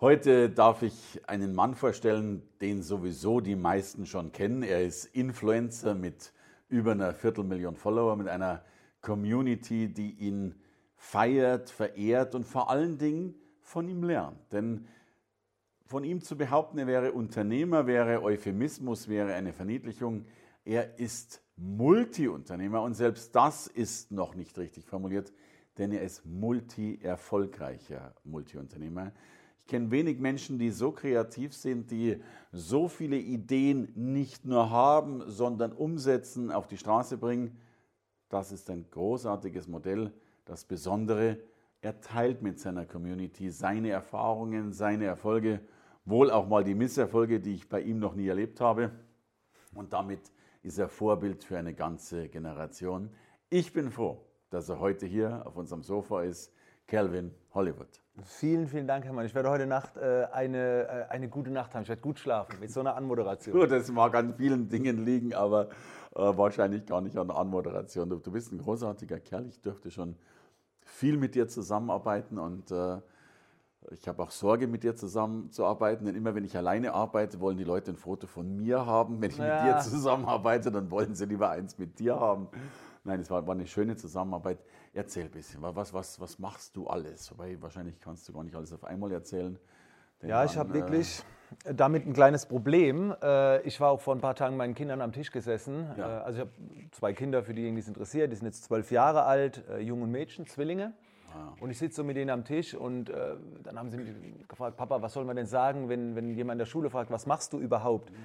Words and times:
Heute 0.00 0.48
darf 0.48 0.80
ich 0.80 1.20
einen 1.26 1.54
Mann 1.54 1.74
vorstellen, 1.74 2.42
den 2.62 2.82
sowieso 2.82 3.40
die 3.40 3.54
meisten 3.54 4.06
schon 4.06 4.32
kennen. 4.32 4.62
Er 4.62 4.82
ist 4.82 5.04
Influencer 5.04 5.94
mit 5.94 6.32
über 6.70 6.92
einer 6.92 7.12
Viertelmillion 7.12 7.76
Follower, 7.76 8.16
mit 8.16 8.26
einer 8.26 8.64
Community, 9.02 9.92
die 9.92 10.12
ihn 10.12 10.54
feiert, 10.96 11.68
verehrt 11.68 12.34
und 12.34 12.46
vor 12.46 12.70
allen 12.70 12.96
Dingen 12.96 13.34
von 13.60 13.88
ihm 13.88 14.02
lernt. 14.02 14.38
Denn 14.52 14.86
von 15.84 16.02
ihm 16.02 16.22
zu 16.22 16.34
behaupten, 16.34 16.78
er 16.78 16.86
wäre 16.86 17.12
Unternehmer, 17.12 17.86
wäre 17.86 18.22
Euphemismus, 18.22 19.06
wäre 19.06 19.34
eine 19.34 19.52
Verniedlichung. 19.52 20.24
Er 20.64 20.98
ist 20.98 21.42
Multiunternehmer 21.56 22.80
und 22.80 22.94
selbst 22.94 23.36
das 23.36 23.66
ist 23.66 24.12
noch 24.12 24.34
nicht 24.34 24.56
richtig 24.56 24.86
formuliert, 24.86 25.30
denn 25.76 25.92
er 25.92 26.00
ist 26.00 26.24
multi-erfolgreicher 26.24 28.14
Multiunternehmer. 28.24 29.12
Kenne 29.70 29.92
wenig 29.92 30.18
Menschen, 30.18 30.58
die 30.58 30.70
so 30.70 30.90
kreativ 30.90 31.54
sind, 31.54 31.92
die 31.92 32.20
so 32.50 32.88
viele 32.88 33.16
Ideen 33.16 33.92
nicht 33.94 34.44
nur 34.44 34.68
haben, 34.68 35.22
sondern 35.30 35.72
umsetzen, 35.72 36.50
auf 36.50 36.66
die 36.66 36.76
Straße 36.76 37.16
bringen. 37.16 37.56
Das 38.28 38.50
ist 38.50 38.68
ein 38.68 38.90
großartiges 38.90 39.68
Modell. 39.68 40.12
Das 40.44 40.64
Besondere, 40.64 41.38
er 41.82 42.00
teilt 42.00 42.42
mit 42.42 42.58
seiner 42.58 42.84
Community 42.84 43.48
seine 43.50 43.90
Erfahrungen, 43.90 44.72
seine 44.72 45.04
Erfolge, 45.04 45.60
wohl 46.04 46.32
auch 46.32 46.48
mal 46.48 46.64
die 46.64 46.74
Misserfolge, 46.74 47.38
die 47.38 47.54
ich 47.54 47.68
bei 47.68 47.80
ihm 47.80 48.00
noch 48.00 48.16
nie 48.16 48.26
erlebt 48.26 48.60
habe. 48.60 48.90
Und 49.72 49.92
damit 49.92 50.32
ist 50.64 50.78
er 50.78 50.88
Vorbild 50.88 51.44
für 51.44 51.56
eine 51.56 51.74
ganze 51.74 52.28
Generation. 52.28 53.08
Ich 53.50 53.72
bin 53.72 53.92
froh, 53.92 54.20
dass 54.50 54.68
er 54.68 54.80
heute 54.80 55.06
hier 55.06 55.46
auf 55.46 55.56
unserem 55.56 55.84
Sofa 55.84 56.22
ist. 56.22 56.52
Calvin 56.88 57.32
Hollywood. 57.54 58.02
Vielen, 58.24 58.68
vielen 58.68 58.86
Dank, 58.86 59.04
Herr 59.04 59.12
Mann. 59.12 59.26
Ich 59.26 59.34
werde 59.34 59.50
heute 59.50 59.66
Nacht 59.66 59.96
äh, 59.96 60.26
eine, 60.32 60.88
äh, 60.88 61.12
eine 61.12 61.28
gute 61.28 61.50
Nacht 61.50 61.74
haben. 61.74 61.82
Ich 61.82 61.88
werde 61.88 62.02
gut 62.02 62.18
schlafen 62.18 62.58
mit 62.60 62.70
so 62.70 62.80
einer 62.80 62.96
Anmoderation. 62.96 63.58
Gut, 63.58 63.70
das 63.70 63.90
mag 63.90 64.14
an 64.14 64.34
vielen 64.34 64.68
Dingen 64.68 65.04
liegen, 65.04 65.34
aber 65.34 65.68
äh, 66.14 66.20
wahrscheinlich 66.20 66.86
gar 66.86 67.00
nicht 67.00 67.16
an 67.16 67.28
der 67.28 67.36
Anmoderation. 67.36 68.08
Du, 68.08 68.16
du, 68.16 68.30
bist 68.32 68.52
ein 68.52 68.58
großartiger 68.58 69.20
Kerl. 69.20 69.46
Ich 69.46 69.60
dürfte 69.60 69.90
schon 69.90 70.16
viel 70.82 71.16
mit 71.16 71.34
dir 71.34 71.48
zusammenarbeiten 71.48 72.38
und 72.38 72.70
äh, 72.70 72.98
ich 73.92 74.06
habe 74.06 74.22
auch 74.22 74.30
Sorge, 74.30 74.66
mit 74.66 74.82
dir 74.82 74.94
zusammenzuarbeiten, 74.94 76.04
denn 76.04 76.14
immer 76.14 76.34
wenn 76.34 76.44
ich 76.44 76.56
alleine 76.56 76.92
arbeite, 76.92 77.40
wollen 77.40 77.56
die 77.56 77.64
Leute 77.64 77.92
ein 77.92 77.96
Foto 77.96 78.26
von 78.26 78.56
mir 78.56 78.84
haben. 78.84 79.20
Wenn 79.22 79.30
ich 79.30 79.38
ja. 79.38 79.64
mit 79.64 79.74
dir 79.74 79.80
zusammenarbeite, 79.80 80.70
dann 80.70 80.90
wollen 80.90 81.14
sie 81.14 81.24
lieber 81.24 81.50
eins 81.50 81.78
mit 81.78 81.98
dir 81.98 82.20
haben. 82.20 82.48
Nein, 83.04 83.20
es 83.20 83.30
war, 83.30 83.46
war, 83.46 83.54
eine 83.54 83.66
schöne 83.66 83.96
Zusammenarbeit. 83.96 84.58
Erzähl 84.92 85.24
ein 85.24 85.30
bisschen, 85.30 85.62
was, 85.62 85.94
was, 85.94 86.20
was 86.20 86.38
machst 86.38 86.76
du 86.76 86.86
alles? 86.86 87.30
Wobei 87.30 87.60
wahrscheinlich 87.60 87.98
kannst 88.00 88.28
du 88.28 88.32
gar 88.32 88.44
nicht 88.44 88.54
alles 88.54 88.72
auf 88.72 88.84
einmal 88.84 89.10
erzählen. 89.12 89.58
Ja, 90.22 90.44
ich 90.44 90.56
habe 90.56 90.70
äh, 90.70 90.74
wirklich 90.74 91.22
damit 91.64 92.06
ein 92.06 92.12
kleines 92.12 92.44
Problem. 92.44 93.14
Äh, 93.22 93.62
ich 93.62 93.80
war 93.80 93.90
auch 93.90 94.00
vor 94.00 94.14
ein 94.14 94.20
paar 94.20 94.34
Tagen 94.34 94.54
mit 94.54 94.58
meinen 94.58 94.74
Kindern 94.74 95.00
am 95.00 95.12
Tisch 95.12 95.30
gesessen. 95.30 95.86
Ja. 95.96 96.18
Äh, 96.18 96.22
also 96.22 96.36
ich 96.36 96.40
habe 96.40 96.90
zwei 96.90 97.12
Kinder, 97.14 97.42
für 97.42 97.54
diejenigen, 97.54 97.76
die 97.76 97.82
es 97.82 97.88
interessiert. 97.88 98.30
Die 98.30 98.36
sind 98.36 98.46
jetzt 98.46 98.64
zwölf 98.64 98.90
Jahre 98.90 99.24
alt, 99.24 99.64
Jungen 99.80 100.02
und 100.02 100.10
Mädchen, 100.10 100.46
Zwillinge. 100.46 100.92
Ah. 101.34 101.54
Und 101.60 101.70
ich 101.70 101.78
sitze 101.78 101.96
so 101.96 102.04
mit 102.04 102.16
denen 102.16 102.30
am 102.30 102.44
Tisch 102.44 102.74
und 102.74 103.10
äh, 103.10 103.36
dann 103.62 103.78
haben 103.78 103.90
sie 103.90 103.96
mich 103.96 104.10
gefragt, 104.48 104.76
Papa, 104.76 105.00
was 105.00 105.12
soll 105.12 105.24
man 105.24 105.36
denn 105.36 105.46
sagen, 105.46 105.88
wenn, 105.88 106.16
wenn 106.16 106.34
jemand 106.34 106.56
in 106.56 106.58
der 106.58 106.66
Schule 106.66 106.90
fragt, 106.90 107.10
was 107.10 107.26
machst 107.26 107.52
du 107.52 107.58
überhaupt? 107.58 108.10
Mhm. 108.10 108.16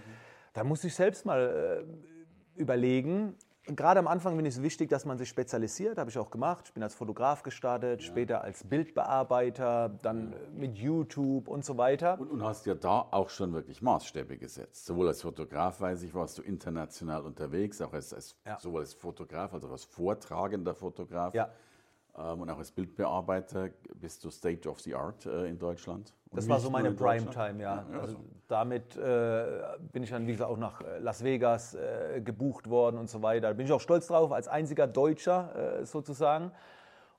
Da 0.54 0.64
muss 0.64 0.84
ich 0.84 0.96
selbst 0.96 1.26
mal 1.26 1.86
äh, 1.86 2.60
überlegen, 2.60 3.36
gerade 3.68 4.00
am 4.00 4.08
Anfang 4.08 4.36
finde 4.36 4.50
ich 4.50 4.56
es 4.56 4.62
wichtig, 4.62 4.90
dass 4.90 5.06
man 5.06 5.18
sich 5.18 5.30
spezialisiert, 5.30 5.98
habe 5.98 6.10
ich 6.10 6.18
auch 6.18 6.30
gemacht. 6.30 6.66
Ich 6.68 6.74
bin 6.74 6.84
als 6.84 6.96
Fotograf 6.96 7.44
gestartet, 7.44 8.02
ja. 8.02 8.08
später 8.08 8.42
als 8.44 8.64
Bildbearbeiter, 8.64 9.90
dann 10.02 10.32
ja. 10.32 10.38
mit 10.54 10.78
YouTube 10.78 11.48
und 11.48 11.66
so 11.66 11.78
weiter. 11.78 12.20
Und, 12.20 12.30
und, 12.30 12.44
hast 12.44 12.66
ja 12.66 12.76
da 12.76 13.08
auch 13.12 13.30
schon 13.30 13.54
wirklich 13.54 13.82
Maßstäbe 13.82 14.38
gesetzt. 14.38 14.86
Sowohl 14.86 15.08
als 15.08 15.22
Fotograf, 15.22 15.82
weiß 15.82 16.04
ich, 16.04 16.14
warst 16.14 16.38
du 16.38 16.42
international 16.42 17.24
unterwegs, 17.24 17.82
auch 17.82 17.94
als, 17.94 18.14
als 18.14 18.36
ja. 18.46 18.60
sowohl 18.60 18.82
als 18.82 18.94
Fotograf 18.94 19.54
als 19.54 19.66
auch 19.66 19.72
als 19.72 19.86
vortragender 19.86 20.76
Fotograf. 20.76 21.34
Ja. 21.34 21.50
Ähm, 22.18 22.42
und 22.42 22.50
auch 22.50 22.58
als 22.58 22.72
Bildbearbeiter 22.72 23.70
bist 23.96 24.24
du 24.24 24.30
State 24.30 24.68
of 24.70 24.80
the 24.80 24.96
Art 24.96 25.26
äh, 25.26 25.48
in 25.48 25.60
Deutschland. 25.60 26.14
Und 26.30 26.38
das 26.38 26.50
war 26.50 26.60
so 26.60 26.70
meine 26.70 26.92
Primetime, 26.92 27.62
ja. 27.62 27.86
ja 27.92 28.00
also 28.00 28.18
damit 28.48 28.96
äh, 28.96 29.46
bin 29.92 30.04
ich 30.04 30.12
dann, 30.12 30.28
wie 30.28 30.32
gesagt, 30.32 30.50
auch 30.50 30.58
nach 30.58 30.82
äh, 30.82 31.00
Las 31.00 31.24
Vegas 31.24 31.76
äh, 31.76 32.22
gebucht 32.22 32.70
worden 32.70 32.98
und 32.98 33.10
so 33.10 33.22
weiter. 33.22 33.48
Da 33.48 33.54
bin 33.54 33.66
ich 33.66 33.72
auch 33.72 33.82
stolz 33.82 34.08
drauf, 34.08 34.32
als 34.32 34.48
einziger 34.48 34.88
Deutscher 34.88 35.80
äh, 35.82 35.86
sozusagen. 35.86 36.52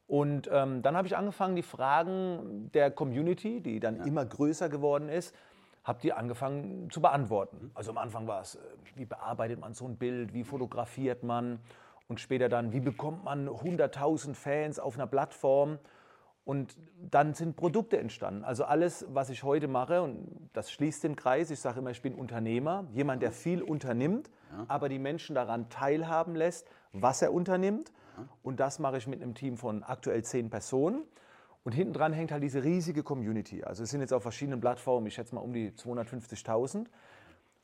Und 0.06 0.48
ähm, 0.52 0.82
dann 0.82 0.96
habe 0.96 1.08
ich 1.08 1.16
angefangen, 1.16 1.56
die 1.56 1.62
Fragen 1.62 2.70
der 2.72 2.90
Community, 2.90 3.60
die 3.60 3.80
dann 3.80 3.96
ja. 3.96 4.04
immer 4.04 4.24
größer 4.24 4.68
geworden 4.68 5.08
ist, 5.08 5.34
habe 5.82 6.00
die 6.00 6.12
angefangen 6.12 6.90
zu 6.90 7.00
beantworten. 7.00 7.56
Mhm. 7.60 7.70
Also 7.74 7.90
am 7.90 7.98
Anfang 7.98 8.26
war 8.26 8.40
es, 8.40 8.54
äh, 8.54 8.58
wie 8.94 9.04
bearbeitet 9.04 9.60
man 9.60 9.74
so 9.74 9.86
ein 9.86 9.96
Bild, 9.96 10.32
wie 10.32 10.44
fotografiert 10.44 11.22
man 11.22 11.58
und 12.08 12.20
später 12.20 12.48
dann, 12.48 12.72
wie 12.72 12.80
bekommt 12.80 13.24
man 13.24 13.48
100.000 13.48 14.34
Fans 14.34 14.78
auf 14.78 14.94
einer 14.94 15.06
Plattform? 15.06 15.78
Und 16.44 16.76
dann 17.10 17.34
sind 17.34 17.56
Produkte 17.56 17.98
entstanden. 17.98 18.44
Also 18.44 18.64
alles, 18.64 19.04
was 19.08 19.30
ich 19.30 19.42
heute 19.42 19.66
mache, 19.66 20.02
und 20.02 20.48
das 20.52 20.70
schließt 20.70 21.02
den 21.02 21.16
Kreis, 21.16 21.50
ich 21.50 21.58
sage 21.58 21.80
immer, 21.80 21.90
ich 21.90 22.02
bin 22.02 22.14
Unternehmer, 22.14 22.86
jemand, 22.92 23.20
der 23.22 23.32
viel 23.32 23.62
unternimmt, 23.62 24.30
ja. 24.52 24.64
aber 24.68 24.88
die 24.88 25.00
Menschen 25.00 25.34
daran 25.34 25.68
teilhaben 25.70 26.36
lässt, 26.36 26.68
was 26.92 27.20
er 27.20 27.32
unternimmt. 27.32 27.92
Ja. 28.16 28.28
Und 28.44 28.60
das 28.60 28.78
mache 28.78 28.98
ich 28.98 29.08
mit 29.08 29.20
einem 29.20 29.34
Team 29.34 29.56
von 29.56 29.82
aktuell 29.82 30.22
zehn 30.22 30.48
Personen. 30.48 31.02
Und 31.64 31.72
hinten 31.72 31.94
dran 31.94 32.12
hängt 32.12 32.30
halt 32.30 32.44
diese 32.44 32.62
riesige 32.62 33.02
Community. 33.02 33.64
Also 33.64 33.82
es 33.82 33.90
sind 33.90 34.00
jetzt 34.00 34.12
auf 34.12 34.22
verschiedenen 34.22 34.60
Plattformen, 34.60 35.08
ich 35.08 35.14
schätze 35.14 35.34
mal 35.34 35.40
um 35.40 35.52
die 35.52 35.72
250.000. 35.72 36.86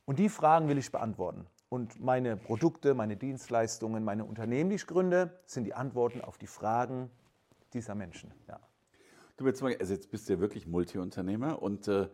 Und 0.03 0.19
die 0.19 0.27
Fragen 0.27 0.67
will 0.67 0.77
ich 0.77 0.91
beantworten. 0.91 1.47
Und 1.73 1.99
meine 1.99 2.37
Produkte, 2.37 2.93
meine 2.93 3.17
Dienstleistungen, 3.17 4.03
meine 4.03 4.25
Unternehmen, 4.25 4.69
die 4.69 4.75
ich 4.75 4.85
gründe, 4.85 5.31
sind 5.47 5.63
die 5.63 5.73
Antworten 5.73 6.21
auf 6.21 6.37
die 6.37 6.45
Fragen 6.45 7.09
dieser 7.73 7.95
Menschen. 7.95 8.31
Ja. 8.47 8.59
Du 9.37 9.45
mal, 9.45 9.75
also 9.79 9.91
jetzt 9.91 10.11
bist 10.11 10.29
du 10.29 10.33
ja 10.33 10.39
wirklich 10.39 10.67
Multiunternehmer 10.67 11.63
und 11.63 11.87
äh, 11.87 12.09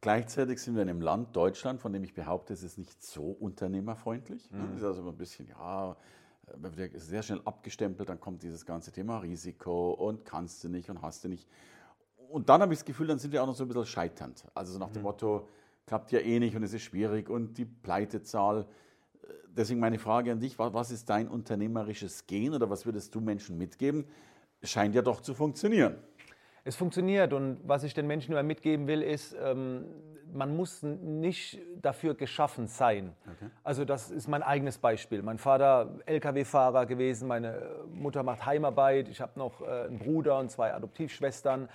gleichzeitig 0.00 0.62
sind 0.62 0.76
wir 0.76 0.82
in 0.82 0.88
einem 0.88 1.02
Land, 1.02 1.36
Deutschland, 1.36 1.78
von 1.78 1.92
dem 1.92 2.04
ich 2.04 2.14
behaupte, 2.14 2.54
es 2.54 2.62
ist 2.62 2.78
nicht 2.78 3.04
so 3.04 3.32
unternehmerfreundlich. 3.32 4.50
Mhm. 4.50 4.70
Es 4.70 4.78
ist 4.78 4.84
also 4.84 5.06
ein 5.06 5.16
bisschen, 5.18 5.46
ja, 5.46 5.94
wird 6.54 6.98
sehr 6.98 7.22
schnell 7.22 7.42
abgestempelt, 7.44 8.08
dann 8.08 8.18
kommt 8.18 8.42
dieses 8.44 8.64
ganze 8.64 8.92
Thema 8.92 9.18
Risiko 9.18 9.90
und 9.90 10.24
kannst 10.24 10.64
du 10.64 10.70
nicht 10.70 10.88
und 10.88 11.02
hast 11.02 11.22
du 11.22 11.28
nicht. 11.28 11.46
Und 12.30 12.48
dann 12.48 12.62
habe 12.62 12.72
ich 12.72 12.78
das 12.78 12.86
Gefühl, 12.86 13.08
dann 13.08 13.18
sind 13.18 13.32
wir 13.32 13.42
auch 13.42 13.46
noch 13.46 13.56
so 13.56 13.64
ein 13.64 13.68
bisschen 13.68 13.84
scheiternd. 13.84 14.46
Also 14.54 14.72
so 14.72 14.78
nach 14.78 14.88
dem 14.88 15.02
mhm. 15.02 15.08
Motto, 15.08 15.48
klappt 15.84 16.12
ja 16.12 16.20
eh 16.20 16.38
nicht 16.40 16.56
und 16.56 16.62
es 16.62 16.72
ist 16.72 16.82
schwierig 16.82 17.28
und 17.28 17.58
die 17.58 17.66
Pleitezahl 17.66 18.66
deswegen 19.56 19.80
meine 19.80 19.98
Frage 19.98 20.32
an 20.32 20.40
dich, 20.40 20.58
was 20.58 20.90
ist 20.90 21.08
dein 21.08 21.28
unternehmerisches 21.28 22.26
Gen 22.26 22.54
oder 22.54 22.70
was 22.70 22.86
würdest 22.86 23.14
du 23.14 23.20
Menschen 23.20 23.58
mitgeben? 23.58 24.06
Scheint 24.62 24.94
ja 24.94 25.02
doch 25.02 25.20
zu 25.20 25.34
funktionieren. 25.34 25.96
Es 26.64 26.74
funktioniert 26.74 27.32
und 27.32 27.60
was 27.64 27.84
ich 27.84 27.94
den 27.94 28.06
Menschen 28.06 28.32
immer 28.32 28.42
mitgeben 28.42 28.88
will, 28.88 29.00
ist, 29.02 29.36
ähm, 29.40 29.84
man 30.32 30.56
muss 30.56 30.82
nicht 30.82 31.60
dafür 31.80 32.14
geschaffen 32.14 32.66
sein. 32.66 33.12
Okay. 33.24 33.50
Also 33.62 33.84
das 33.84 34.10
ist 34.10 34.26
mein 34.26 34.42
eigenes 34.42 34.78
Beispiel. 34.78 35.22
Mein 35.22 35.38
Vater 35.38 36.00
Lkw-Fahrer 36.06 36.86
gewesen, 36.86 37.28
meine 37.28 37.84
Mutter 37.88 38.24
macht 38.24 38.44
Heimarbeit, 38.46 39.08
ich 39.08 39.20
habe 39.20 39.38
noch 39.38 39.60
äh, 39.60 39.84
einen 39.86 39.98
Bruder 39.98 40.40
und 40.40 40.50
zwei 40.50 40.74
Adoptivschwestern. 40.74 41.68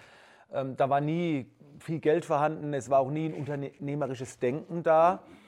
Ähm, 0.52 0.75
da 0.75 0.90
war 0.90 1.00
nie 1.00 1.50
viel 1.80 2.00
Geld 2.00 2.25
vorhanden, 2.25 2.74
es 2.74 2.90
war 2.90 3.00
auch 3.00 3.12
nie 3.12 3.30
ein 3.30 3.34
unternehmerisches 3.34 4.40
Denken 4.40 4.84
da. 4.84 5.24
Ähm, 5.24 5.41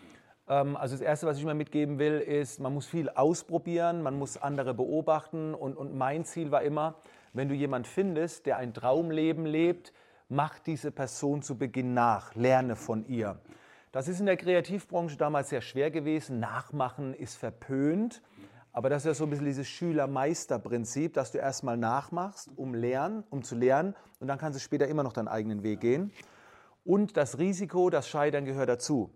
also 0.46 0.96
das 0.96 1.02
Erste, 1.02 1.26
was 1.26 1.38
ich 1.38 1.44
immer 1.44 1.54
mitgeben 1.54 2.00
will, 2.00 2.20
ist, 2.20 2.60
man 2.60 2.74
muss 2.74 2.86
viel 2.86 3.10
ausprobieren, 3.10 4.04
man 4.04 4.18
muss 4.18 4.38
andere 4.38 4.74
beobachten 4.74 5.54
und, 5.54 5.78
und 5.78 5.96
mein 5.96 6.26
Ziel 6.26 6.52
war 6.52 6.64
immer, 6.64 6.96
wenn 7.32 7.50
du 7.50 7.56
jemanden 7.56 7.88
findest, 7.88 8.46
der 8.46 8.58
ein 8.58 8.74
Traumleben 8.74 9.46
lebt, 9.46 9.94
mach 10.30 10.60
diese 10.60 10.92
Person 10.92 11.42
zu 11.42 11.58
Beginn 11.58 11.94
nach, 11.94 12.36
lerne 12.36 12.76
von 12.76 13.06
ihr. 13.08 13.40
Das 13.92 14.08
ist 14.08 14.20
in 14.20 14.26
der 14.26 14.38
Kreativbranche 14.38 15.18
damals 15.18 15.50
sehr 15.50 15.62
schwer 15.62 15.92
gewesen. 15.92 16.40
Nachmachen 16.40 17.14
ist 17.14 17.36
verpönt. 17.36 18.24
Aber 18.72 18.90
das 18.90 19.04
ist 19.04 19.06
ja 19.06 19.14
so 19.14 19.26
ein 19.26 19.30
bisschen 19.30 19.46
dieses 19.46 19.68
Schüler-Meister-Prinzip, 19.68 21.14
dass 21.14 21.32
du 21.32 21.38
erstmal 21.38 21.78
nachmachst, 21.78 22.50
um, 22.56 22.74
lernen, 22.74 23.24
um 23.30 23.44
zu 23.44 23.56
lernen 23.56 23.96
und 24.20 24.28
dann 24.28 24.40
kannst 24.40 24.58
du 24.58 24.64
später 24.64 24.88
immer 24.88 25.04
noch 25.04 25.14
deinen 25.14 25.28
eigenen 25.28 25.62
Weg 25.62 25.80
gehen. 25.80 26.12
Und 26.84 27.16
das 27.16 27.38
Risiko, 27.38 27.92
das 27.92 28.08
Scheitern 28.08 28.46
gehört 28.46 28.70
dazu. 28.70 29.12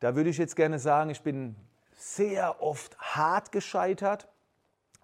Da 0.00 0.16
würde 0.16 0.30
ich 0.30 0.38
jetzt 0.38 0.56
gerne 0.56 0.78
sagen, 0.78 1.10
ich 1.10 1.20
bin 1.20 1.54
sehr 1.94 2.62
oft 2.62 2.98
hart 2.98 3.52
gescheitert. 3.52 4.28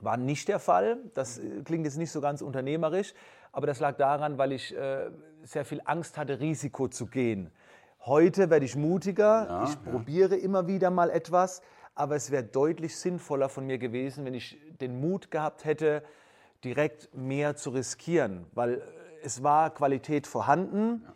War 0.00 0.16
nicht 0.16 0.48
der 0.48 0.58
Fall. 0.58 0.98
Das 1.14 1.38
äh, 1.38 1.62
klingt 1.64 1.84
jetzt 1.84 1.98
nicht 1.98 2.10
so 2.10 2.20
ganz 2.22 2.40
unternehmerisch, 2.40 3.12
aber 3.52 3.66
das 3.66 3.78
lag 3.78 3.96
daran, 3.96 4.38
weil 4.38 4.52
ich 4.52 4.74
äh, 4.74 5.10
sehr 5.42 5.64
viel 5.66 5.82
Angst 5.84 6.16
hatte, 6.16 6.40
Risiko 6.40 6.88
zu 6.88 7.06
gehen. 7.06 7.50
Heute 8.00 8.50
werde 8.50 8.64
ich 8.64 8.76
mutiger, 8.76 9.46
ja, 9.46 9.64
ich 9.64 9.70
ja. 9.70 9.90
probiere 9.90 10.36
immer 10.36 10.66
wieder 10.66 10.90
mal 10.90 11.10
etwas, 11.10 11.60
aber 11.94 12.16
es 12.16 12.30
wäre 12.30 12.44
deutlich 12.44 12.96
sinnvoller 12.96 13.48
von 13.48 13.66
mir 13.66 13.78
gewesen, 13.78 14.24
wenn 14.24 14.34
ich 14.34 14.58
den 14.80 15.00
Mut 15.00 15.30
gehabt 15.30 15.64
hätte, 15.64 16.02
direkt 16.64 17.14
mehr 17.14 17.56
zu 17.56 17.70
riskieren, 17.70 18.46
weil 18.52 18.74
äh, 18.74 18.80
es 19.22 19.42
war 19.42 19.70
Qualität 19.70 20.26
vorhanden. 20.26 21.02
Ja. 21.04 21.12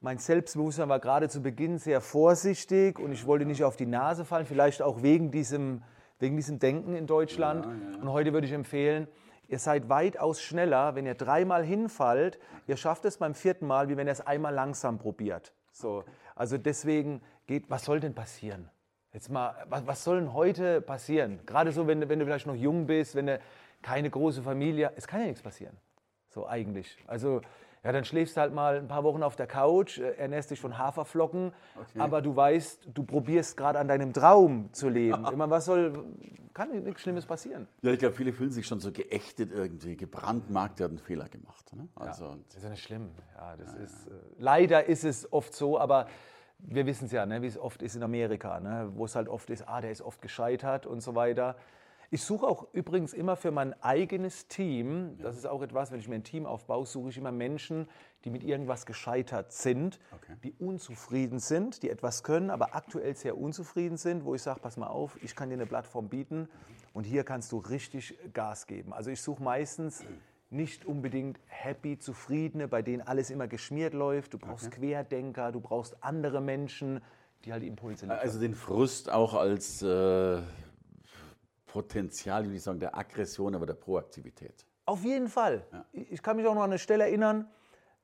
Mein 0.00 0.18
Selbstbewusstsein 0.18 0.88
war 0.88 1.00
gerade 1.00 1.28
zu 1.28 1.42
Beginn 1.42 1.78
sehr 1.78 2.00
vorsichtig 2.00 3.00
und 3.00 3.10
ich 3.10 3.26
wollte 3.26 3.44
nicht 3.44 3.64
auf 3.64 3.74
die 3.74 3.86
Nase 3.86 4.24
fallen, 4.24 4.46
vielleicht 4.46 4.80
auch 4.80 5.02
wegen 5.02 5.32
diesem, 5.32 5.82
wegen 6.20 6.36
diesem 6.36 6.60
Denken 6.60 6.94
in 6.94 7.08
Deutschland. 7.08 7.66
Und 7.66 8.12
heute 8.12 8.32
würde 8.32 8.46
ich 8.46 8.52
empfehlen, 8.52 9.08
ihr 9.48 9.58
seid 9.58 9.88
weitaus 9.88 10.40
schneller, 10.40 10.94
wenn 10.94 11.04
ihr 11.04 11.16
dreimal 11.16 11.64
hinfallt, 11.64 12.38
ihr 12.68 12.76
schafft 12.76 13.06
es 13.06 13.16
beim 13.16 13.34
vierten 13.34 13.66
Mal, 13.66 13.88
wie 13.88 13.96
wenn 13.96 14.06
ihr 14.06 14.12
es 14.12 14.24
einmal 14.24 14.54
langsam 14.54 14.98
probiert. 14.98 15.52
So. 15.72 16.04
Also 16.36 16.58
deswegen 16.58 17.20
geht, 17.48 17.68
was 17.68 17.84
soll 17.84 17.98
denn 17.98 18.14
passieren? 18.14 18.70
Jetzt 19.12 19.30
mal, 19.30 19.56
was, 19.68 19.84
was 19.84 20.04
soll 20.04 20.20
denn 20.20 20.32
heute 20.32 20.80
passieren? 20.80 21.40
Gerade 21.44 21.72
so, 21.72 21.88
wenn, 21.88 22.08
wenn 22.08 22.20
du 22.20 22.24
vielleicht 22.24 22.46
noch 22.46 22.54
jung 22.54 22.86
bist, 22.86 23.16
wenn 23.16 23.26
du 23.26 23.40
keine 23.82 24.10
große 24.10 24.42
Familie, 24.42 24.92
es 24.94 25.08
kann 25.08 25.20
ja 25.20 25.26
nichts 25.26 25.42
passieren. 25.42 25.76
So 26.28 26.46
eigentlich. 26.46 26.96
Also 27.08 27.40
ja, 27.84 27.92
dann 27.92 28.04
schläfst 28.04 28.36
du 28.36 28.40
halt 28.40 28.52
mal 28.52 28.76
ein 28.76 28.88
paar 28.88 29.04
Wochen 29.04 29.22
auf 29.22 29.36
der 29.36 29.46
Couch, 29.46 29.98
äh, 29.98 30.14
ernährst 30.16 30.50
dich 30.50 30.60
von 30.60 30.78
Haferflocken, 30.78 31.52
okay. 31.76 32.00
aber 32.00 32.22
du 32.22 32.34
weißt, 32.34 32.88
du 32.92 33.02
probierst 33.04 33.56
gerade 33.56 33.78
an 33.78 33.88
deinem 33.88 34.12
Traum 34.12 34.72
zu 34.72 34.88
leben. 34.88 35.24
Immer 35.32 35.48
was 35.50 35.66
soll, 35.66 36.04
kann 36.54 36.70
nichts 36.82 37.02
Schlimmes 37.02 37.26
passieren. 37.26 37.68
Ja, 37.82 37.92
ich 37.92 37.98
glaube, 37.98 38.14
viele 38.14 38.32
fühlen 38.32 38.50
sich 38.50 38.66
schon 38.66 38.80
so 38.80 38.90
geächtet 38.92 39.52
irgendwie, 39.52 39.96
gebrandmarkt, 39.96 40.80
der 40.80 40.84
hat 40.84 40.90
einen 40.90 40.98
Fehler 40.98 41.28
gemacht. 41.28 41.74
Ne? 41.74 41.88
Also, 41.94 42.24
ja, 42.24 42.36
das 42.46 42.56
ist 42.56 42.62
ja 42.62 42.70
nicht 42.70 42.82
schlimm. 42.82 43.10
Ja, 43.36 43.56
das 43.56 43.74
ja, 43.74 43.80
ist. 43.80 44.06
Äh, 44.06 44.10
leider 44.38 44.86
ist 44.86 45.04
es 45.04 45.32
oft 45.32 45.54
so, 45.54 45.78
aber 45.78 46.06
wir 46.58 46.86
wissen 46.86 47.06
es 47.06 47.12
ja, 47.12 47.24
ne, 47.24 47.40
wie 47.42 47.46
es 47.46 47.58
oft 47.58 47.82
ist 47.82 47.94
in 47.94 48.02
Amerika, 48.02 48.58
ne, 48.60 48.90
wo 48.94 49.04
es 49.04 49.14
halt 49.14 49.28
oft 49.28 49.48
ist, 49.50 49.68
ah, 49.68 49.80
der 49.80 49.92
ist 49.92 50.02
oft 50.02 50.20
gescheitert 50.20 50.86
und 50.86 51.00
so 51.00 51.14
weiter. 51.14 51.56
Ich 52.10 52.22
suche 52.22 52.46
auch 52.46 52.68
übrigens 52.72 53.12
immer 53.12 53.36
für 53.36 53.50
mein 53.50 53.74
eigenes 53.82 54.48
Team, 54.48 55.18
das 55.20 55.36
ist 55.36 55.46
auch 55.46 55.60
etwas, 55.60 55.92
wenn 55.92 56.00
ich 56.00 56.08
mir 56.08 56.14
ein 56.14 56.24
Team 56.24 56.46
aufbaue, 56.46 56.86
suche 56.86 57.10
ich 57.10 57.18
immer 57.18 57.32
Menschen, 57.32 57.86
die 58.24 58.30
mit 58.30 58.42
irgendwas 58.42 58.86
gescheitert 58.86 59.52
sind, 59.52 60.00
okay. 60.12 60.32
die 60.42 60.52
unzufrieden 60.52 61.38
sind, 61.38 61.82
die 61.82 61.90
etwas 61.90 62.22
können, 62.22 62.48
aber 62.48 62.74
aktuell 62.74 63.14
sehr 63.14 63.36
unzufrieden 63.36 63.98
sind, 63.98 64.24
wo 64.24 64.34
ich 64.34 64.40
sage, 64.40 64.60
pass 64.60 64.78
mal 64.78 64.86
auf, 64.86 65.22
ich 65.22 65.36
kann 65.36 65.50
dir 65.50 65.56
eine 65.56 65.66
Plattform 65.66 66.08
bieten 66.08 66.48
und 66.94 67.04
hier 67.04 67.24
kannst 67.24 67.52
du 67.52 67.58
richtig 67.58 68.18
Gas 68.32 68.66
geben. 68.66 68.94
Also 68.94 69.10
ich 69.10 69.20
suche 69.20 69.42
meistens 69.42 70.02
nicht 70.48 70.86
unbedingt 70.86 71.38
happy, 71.46 71.98
zufriedene, 71.98 72.68
bei 72.68 72.80
denen 72.80 73.02
alles 73.02 73.28
immer 73.28 73.48
geschmiert 73.48 73.92
läuft. 73.92 74.32
Du 74.32 74.38
brauchst 74.38 74.68
okay. 74.68 74.78
Querdenker, 74.80 75.52
du 75.52 75.60
brauchst 75.60 76.02
andere 76.02 76.40
Menschen, 76.40 77.02
die 77.44 77.52
halt 77.52 77.62
Impulse 77.62 78.06
liefern. 78.06 78.18
Also 78.18 78.40
den 78.40 78.54
Frust 78.54 79.10
auch 79.10 79.34
als 79.34 79.82
äh, 79.82 80.40
Potenzial, 81.68 82.52
ich 82.52 82.62
sagen, 82.62 82.80
der 82.80 82.96
Aggression, 82.96 83.54
aber 83.54 83.66
der 83.66 83.74
Proaktivität. 83.74 84.66
Auf 84.84 85.04
jeden 85.04 85.28
Fall. 85.28 85.64
Ja. 85.72 85.84
Ich 85.92 86.22
kann 86.22 86.36
mich 86.36 86.46
auch 86.46 86.54
noch 86.54 86.62
an 86.62 86.70
eine 86.70 86.78
Stelle 86.78 87.04
erinnern, 87.04 87.46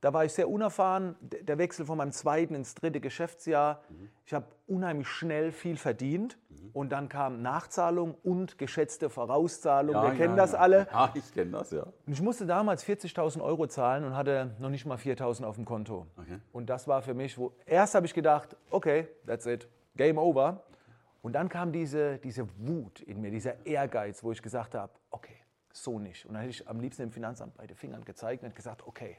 da 0.05 0.12
war 0.12 0.22
ich 0.26 0.34
sehr 0.34 0.50
unerfahren. 0.50 1.16
Der 1.22 1.56
Wechsel 1.56 1.87
von 1.87 1.96
meinem 1.96 2.12
zweiten 2.12 2.55
ins 2.55 2.75
dritte 2.75 3.00
Geschäftsjahr. 3.00 3.81
Mhm. 3.88 4.11
Ich 4.26 4.34
habe 4.34 4.44
unheimlich 4.66 5.08
schnell 5.08 5.50
viel 5.50 5.78
verdient. 5.78 6.37
Mhm. 6.50 6.70
Und 6.75 6.93
dann 6.93 7.08
kam 7.08 7.40
Nachzahlung 7.40 8.14
und 8.22 8.58
geschätzte 8.58 9.08
Vorauszahlung. 9.08 9.94
Ja, 9.94 10.02
Wir 10.02 10.11
ja, 10.11 10.14
kennen 10.14 10.37
das 10.37 10.55
alle. 10.55 10.87
Ja, 10.93 11.11
ich 11.14 11.32
kenne 11.32 11.52
das, 11.52 11.70
ja. 11.70 11.84
Und 12.06 12.12
ich 12.12 12.20
musste 12.20 12.44
damals 12.44 12.84
40.000 12.84 13.43
Euro 13.43 13.66
zahlen 13.66 14.05
und 14.05 14.14
hatte 14.14 14.50
noch 14.58 14.69
nicht 14.69 14.84
mal 14.84 14.99
4.000 14.99 15.44
auf 15.44 15.56
dem 15.56 15.64
Konto. 15.64 16.06
Okay. 16.19 16.38
Und 16.52 16.69
das 16.69 16.87
war 16.87 17.00
für 17.00 17.14
mich, 17.14 17.38
wo 17.38 17.55
erst 17.64 17.94
habe 17.94 18.05
ich 18.05 18.12
gedacht, 18.12 18.58
okay, 18.70 19.08
that's 19.26 19.46
it, 19.46 19.66
game 19.96 20.19
over. 20.19 20.64
Und 21.25 21.32
dann 21.32 21.49
kam 21.49 21.73
diese, 21.73 22.19
diese 22.19 22.47
Wut 22.59 23.00
in 23.00 23.23
mir, 23.23 23.31
dieser 23.31 23.65
Ehrgeiz, 23.65 24.23
wo 24.23 24.32
ich 24.32 24.43
gesagt 24.43 24.75
habe, 24.75 24.93
okay, 25.09 25.38
so 25.73 25.99
nicht. 25.99 26.26
Und 26.26 26.35
dann 26.35 26.43
hätte 26.43 26.50
ich 26.50 26.69
am 26.69 26.81
liebsten 26.81 27.00
dem 27.00 27.12
Finanzamt 27.12 27.56
bei 27.56 27.67
den 27.67 27.79
Fingern 27.79 28.05
gezeigt 28.05 28.43
und 28.43 28.55
gesagt, 28.55 28.87
okay, 28.87 29.17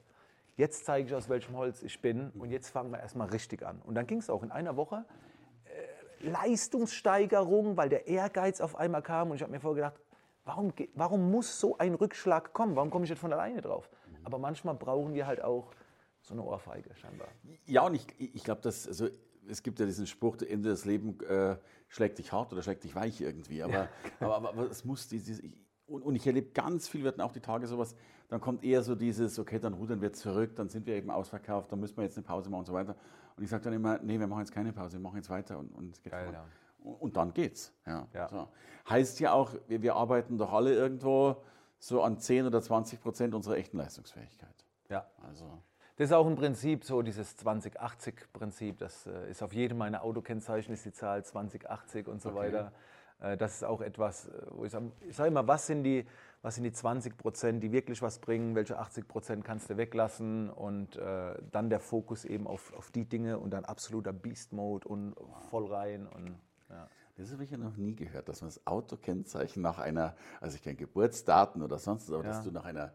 jetzt 0.55 0.85
zeige 0.85 1.07
ich, 1.07 1.15
aus 1.15 1.29
welchem 1.29 1.57
Holz 1.57 1.81
ich 1.81 1.99
bin 2.03 2.29
und 2.37 2.51
jetzt 2.51 2.69
fangen 2.69 2.91
wir 2.91 2.99
erstmal 2.99 3.29
richtig 3.29 3.65
an. 3.65 3.81
Und 3.81 3.95
dann 3.95 4.05
ging 4.05 4.19
es 4.19 4.29
auch 4.29 4.43
in 4.43 4.51
einer 4.51 4.75
Woche. 4.75 5.03
Äh, 5.63 6.27
Leistungssteigerung, 6.27 7.75
weil 7.75 7.89
der 7.89 8.05
Ehrgeiz 8.05 8.61
auf 8.61 8.75
einmal 8.75 9.01
kam 9.01 9.31
und 9.31 9.37
ich 9.37 9.41
habe 9.41 9.51
mir 9.51 9.59
vorgedacht, 9.59 9.99
warum, 10.43 10.73
warum 10.93 11.31
muss 11.31 11.59
so 11.59 11.79
ein 11.79 11.95
Rückschlag 11.95 12.53
kommen? 12.53 12.75
Warum 12.75 12.91
komme 12.91 13.05
ich 13.05 13.09
nicht 13.09 13.19
von 13.19 13.33
alleine 13.33 13.61
drauf? 13.61 13.89
Aber 14.23 14.37
manchmal 14.37 14.75
brauchen 14.75 15.15
wir 15.15 15.25
halt 15.25 15.41
auch 15.41 15.71
so 16.21 16.35
eine 16.35 16.43
Ohrfeige 16.43 16.93
scheinbar. 16.97 17.29
Ja, 17.65 17.81
und 17.81 17.95
ich, 17.95 18.05
ich 18.19 18.43
glaube, 18.43 18.61
dass 18.61 18.87
also 18.87 19.07
es 19.49 19.63
gibt 19.63 19.79
ja 19.79 19.85
diesen 19.85 20.07
Spruch, 20.07 20.37
Ende 20.37 20.69
des 20.69 20.85
Lebens 20.85 21.21
äh, 21.23 21.57
schlägt 21.87 22.17
dich 22.17 22.31
hart 22.31 22.51
oder 22.53 22.61
schlägt 22.61 22.83
dich 22.83 22.95
weich 22.95 23.21
irgendwie. 23.21 23.63
Aber, 23.63 23.73
ja. 23.73 23.89
aber, 24.19 24.35
aber, 24.35 24.49
aber, 24.49 24.71
es 24.71 24.85
muss 24.85 25.07
dieses, 25.07 25.41
und, 25.87 26.01
und, 26.01 26.15
ich 26.15 26.25
erlebe 26.25 26.51
ganz 26.51 26.87
viel, 26.87 27.03
wir 27.03 27.09
hatten 27.09 27.21
auch 27.21 27.31
die 27.31 27.41
Tage 27.41 27.67
sowas, 27.67 27.95
dann 28.27 28.41
kommt 28.41 28.63
eher 28.63 28.81
so 28.81 28.95
dieses, 28.95 29.37
okay, 29.37 29.59
dann 29.59 29.73
rudern 29.73 30.01
wir 30.01 30.13
zurück, 30.13 30.55
dann 30.55 30.69
sind 30.69 30.85
wir 30.87 30.95
eben 30.95 31.11
ausverkauft, 31.11 31.71
dann 31.71 31.79
müssen 31.79 31.97
wir 31.97 32.03
jetzt 32.03 32.17
eine 32.17 32.25
Pause 32.25 32.49
machen 32.49 32.61
und 32.61 32.65
so 32.65 32.73
weiter. 32.73 32.95
Und 33.35 33.43
ich 33.43 33.49
sage 33.49 33.63
dann 33.63 33.73
immer, 33.73 33.99
nee, 33.99 34.19
wir 34.19 34.27
machen 34.27 34.39
jetzt 34.39 34.51
keine 34.51 34.73
Pause, 34.73 34.93
wir 34.93 35.01
machen 35.01 35.17
jetzt 35.17 35.29
weiter 35.29 35.59
und, 35.59 35.71
und 35.73 35.93
es 35.93 36.01
geht 36.01 36.11
Geil, 36.11 36.29
ja. 36.31 36.45
und, 36.79 36.95
und, 36.95 37.17
dann 37.17 37.33
geht's. 37.33 37.73
Ja, 37.85 38.07
ja. 38.13 38.29
So. 38.29 38.47
Heißt 38.89 39.19
ja 39.19 39.33
auch, 39.33 39.53
wir, 39.67 39.81
wir 39.81 39.95
arbeiten 39.95 40.37
doch 40.37 40.53
alle 40.53 40.73
irgendwo 40.73 41.43
so 41.77 42.01
an 42.01 42.17
10 42.17 42.47
oder 42.47 42.61
20 42.61 43.01
Prozent 43.01 43.35
unserer 43.35 43.57
echten 43.57 43.77
Leistungsfähigkeit. 43.77 44.65
Ja. 44.89 45.05
Also. 45.27 45.61
Das 45.97 46.09
ist 46.09 46.13
auch 46.13 46.27
ein 46.27 46.35
Prinzip, 46.35 46.83
so 46.83 47.01
dieses 47.01 47.37
2080-Prinzip. 47.39 48.77
Das 48.79 49.07
äh, 49.07 49.31
ist 49.31 49.41
auf 49.41 49.53
jedem 49.53 49.77
meiner 49.77 50.03
Autokennzeichen 50.03 50.73
ist 50.73 50.83
die 50.85 50.91
Zahl 50.91 51.23
2080 51.23 52.07
und 52.07 52.21
so 52.21 52.29
okay. 52.29 52.39
weiter. 52.39 52.73
Äh, 53.21 53.37
das 53.37 53.55
ist 53.55 53.63
auch 53.63 53.79
etwas, 53.79 54.27
äh, 54.27 54.31
wo 54.51 54.65
ich 54.65 54.71
sage, 54.71 54.91
ich 55.07 55.15
sage 55.15 55.29
immer, 55.29 55.47
was 55.47 55.67
sind, 55.67 55.83
die, 55.83 56.05
was 56.41 56.55
sind 56.55 56.65
die 56.65 56.73
20 56.73 57.17
Prozent, 57.17 57.63
die 57.63 57.71
wirklich 57.71 58.01
was 58.01 58.19
bringen, 58.19 58.55
welche 58.55 58.77
80 58.77 59.07
Prozent 59.07 59.45
kannst 59.45 59.69
du 59.69 59.77
weglassen 59.77 60.49
und 60.49 60.97
äh, 60.97 61.35
dann 61.51 61.69
der 61.69 61.79
Fokus 61.79 62.25
eben 62.25 62.45
auf, 62.45 62.73
auf 62.73 62.91
die 62.91 63.05
Dinge 63.05 63.39
und 63.39 63.51
dann 63.51 63.63
absoluter 63.63 64.11
Beast-Mode 64.11 64.87
und 64.87 65.15
voll 65.49 65.67
rein. 65.67 66.07
Und, 66.07 66.35
ja. 66.69 66.89
Das 67.17 67.31
habe 67.31 67.45
ich 67.45 67.51
ja 67.51 67.57
noch 67.57 67.77
nie 67.77 67.95
gehört, 67.95 68.27
dass 68.27 68.41
man 68.41 68.49
das 68.49 68.67
Autokennzeichen 68.67 69.61
nach 69.61 69.79
einer, 69.79 70.15
also 70.41 70.57
ich 70.57 70.63
kenne 70.63 70.75
Geburtsdaten 70.75 71.61
oder 71.61 71.77
sonst, 71.77 72.09
aber 72.09 72.23
ja. 72.23 72.29
dass 72.29 72.43
du 72.43 72.51
nach 72.51 72.65
einer 72.65 72.91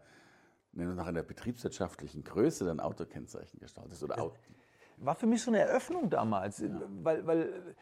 nach 0.73 1.07
einer 1.07 1.23
betriebswirtschaftlichen 1.23 2.23
Größe 2.23 2.65
dein 2.65 2.79
Autokennzeichen 2.79 3.59
gestaltest 3.59 4.03
oder 4.03 4.21
Auto. 4.21 4.37
War 4.97 5.15
für 5.15 5.25
mich 5.25 5.41
so 5.41 5.51
eine 5.51 5.59
Eröffnung 5.59 6.09
damals, 6.09 6.59
ja. 6.59 6.69
weil, 7.01 7.25
weil 7.25 7.75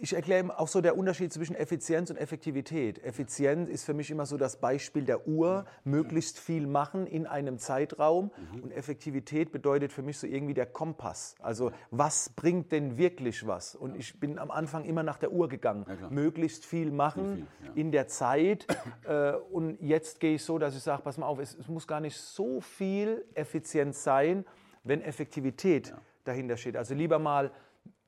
ich 0.00 0.14
erkläre 0.14 0.58
auch 0.58 0.68
so 0.68 0.80
der 0.80 0.96
Unterschied 0.96 1.32
zwischen 1.32 1.54
Effizienz 1.54 2.10
und 2.10 2.16
Effektivität. 2.16 3.02
Effizient 3.04 3.68
ist 3.68 3.84
für 3.84 3.94
mich 3.94 4.10
immer 4.10 4.26
so 4.26 4.36
das 4.36 4.60
Beispiel 4.60 5.04
der 5.04 5.26
Uhr, 5.26 5.64
möglichst 5.84 6.38
viel 6.38 6.66
machen 6.66 7.06
in 7.06 7.26
einem 7.26 7.58
Zeitraum. 7.58 8.30
Mhm. 8.54 8.62
Und 8.62 8.72
Effektivität 8.72 9.52
bedeutet 9.52 9.92
für 9.92 10.02
mich 10.02 10.18
so 10.18 10.26
irgendwie 10.26 10.54
der 10.54 10.66
Kompass. 10.66 11.34
Also 11.40 11.72
was 11.90 12.30
bringt 12.30 12.72
denn 12.72 12.96
wirklich 12.96 13.46
was? 13.46 13.74
Und 13.74 13.96
ich 13.96 14.18
bin 14.20 14.38
am 14.38 14.50
Anfang 14.50 14.84
immer 14.84 15.02
nach 15.02 15.18
der 15.18 15.32
Uhr 15.32 15.48
gegangen. 15.48 15.86
Ja, 15.88 16.10
möglichst 16.10 16.64
viel 16.64 16.90
machen 16.90 17.46
viel, 17.60 17.66
ja. 17.66 17.72
in 17.74 17.92
der 17.92 18.08
Zeit. 18.08 18.66
Äh, 19.04 19.32
und 19.52 19.80
jetzt 19.80 20.20
gehe 20.20 20.34
ich 20.34 20.44
so, 20.44 20.58
dass 20.58 20.76
ich 20.76 20.82
sage, 20.82 21.02
pass 21.02 21.16
mal 21.18 21.26
auf, 21.26 21.38
es, 21.38 21.56
es, 21.56 21.68
muss 21.68 21.86
gar 21.86 22.00
nicht 22.00 22.16
so 22.16 22.60
viel 22.60 23.24
Effizienz 23.34 24.02
sein, 24.02 24.44
wenn 24.84 25.00
Effektivität 25.00 25.88
ja. 25.88 26.00
dahinter 26.24 26.56
steht. 26.56 26.76
Also 26.76 26.94
lieber 26.94 27.18
mal 27.18 27.50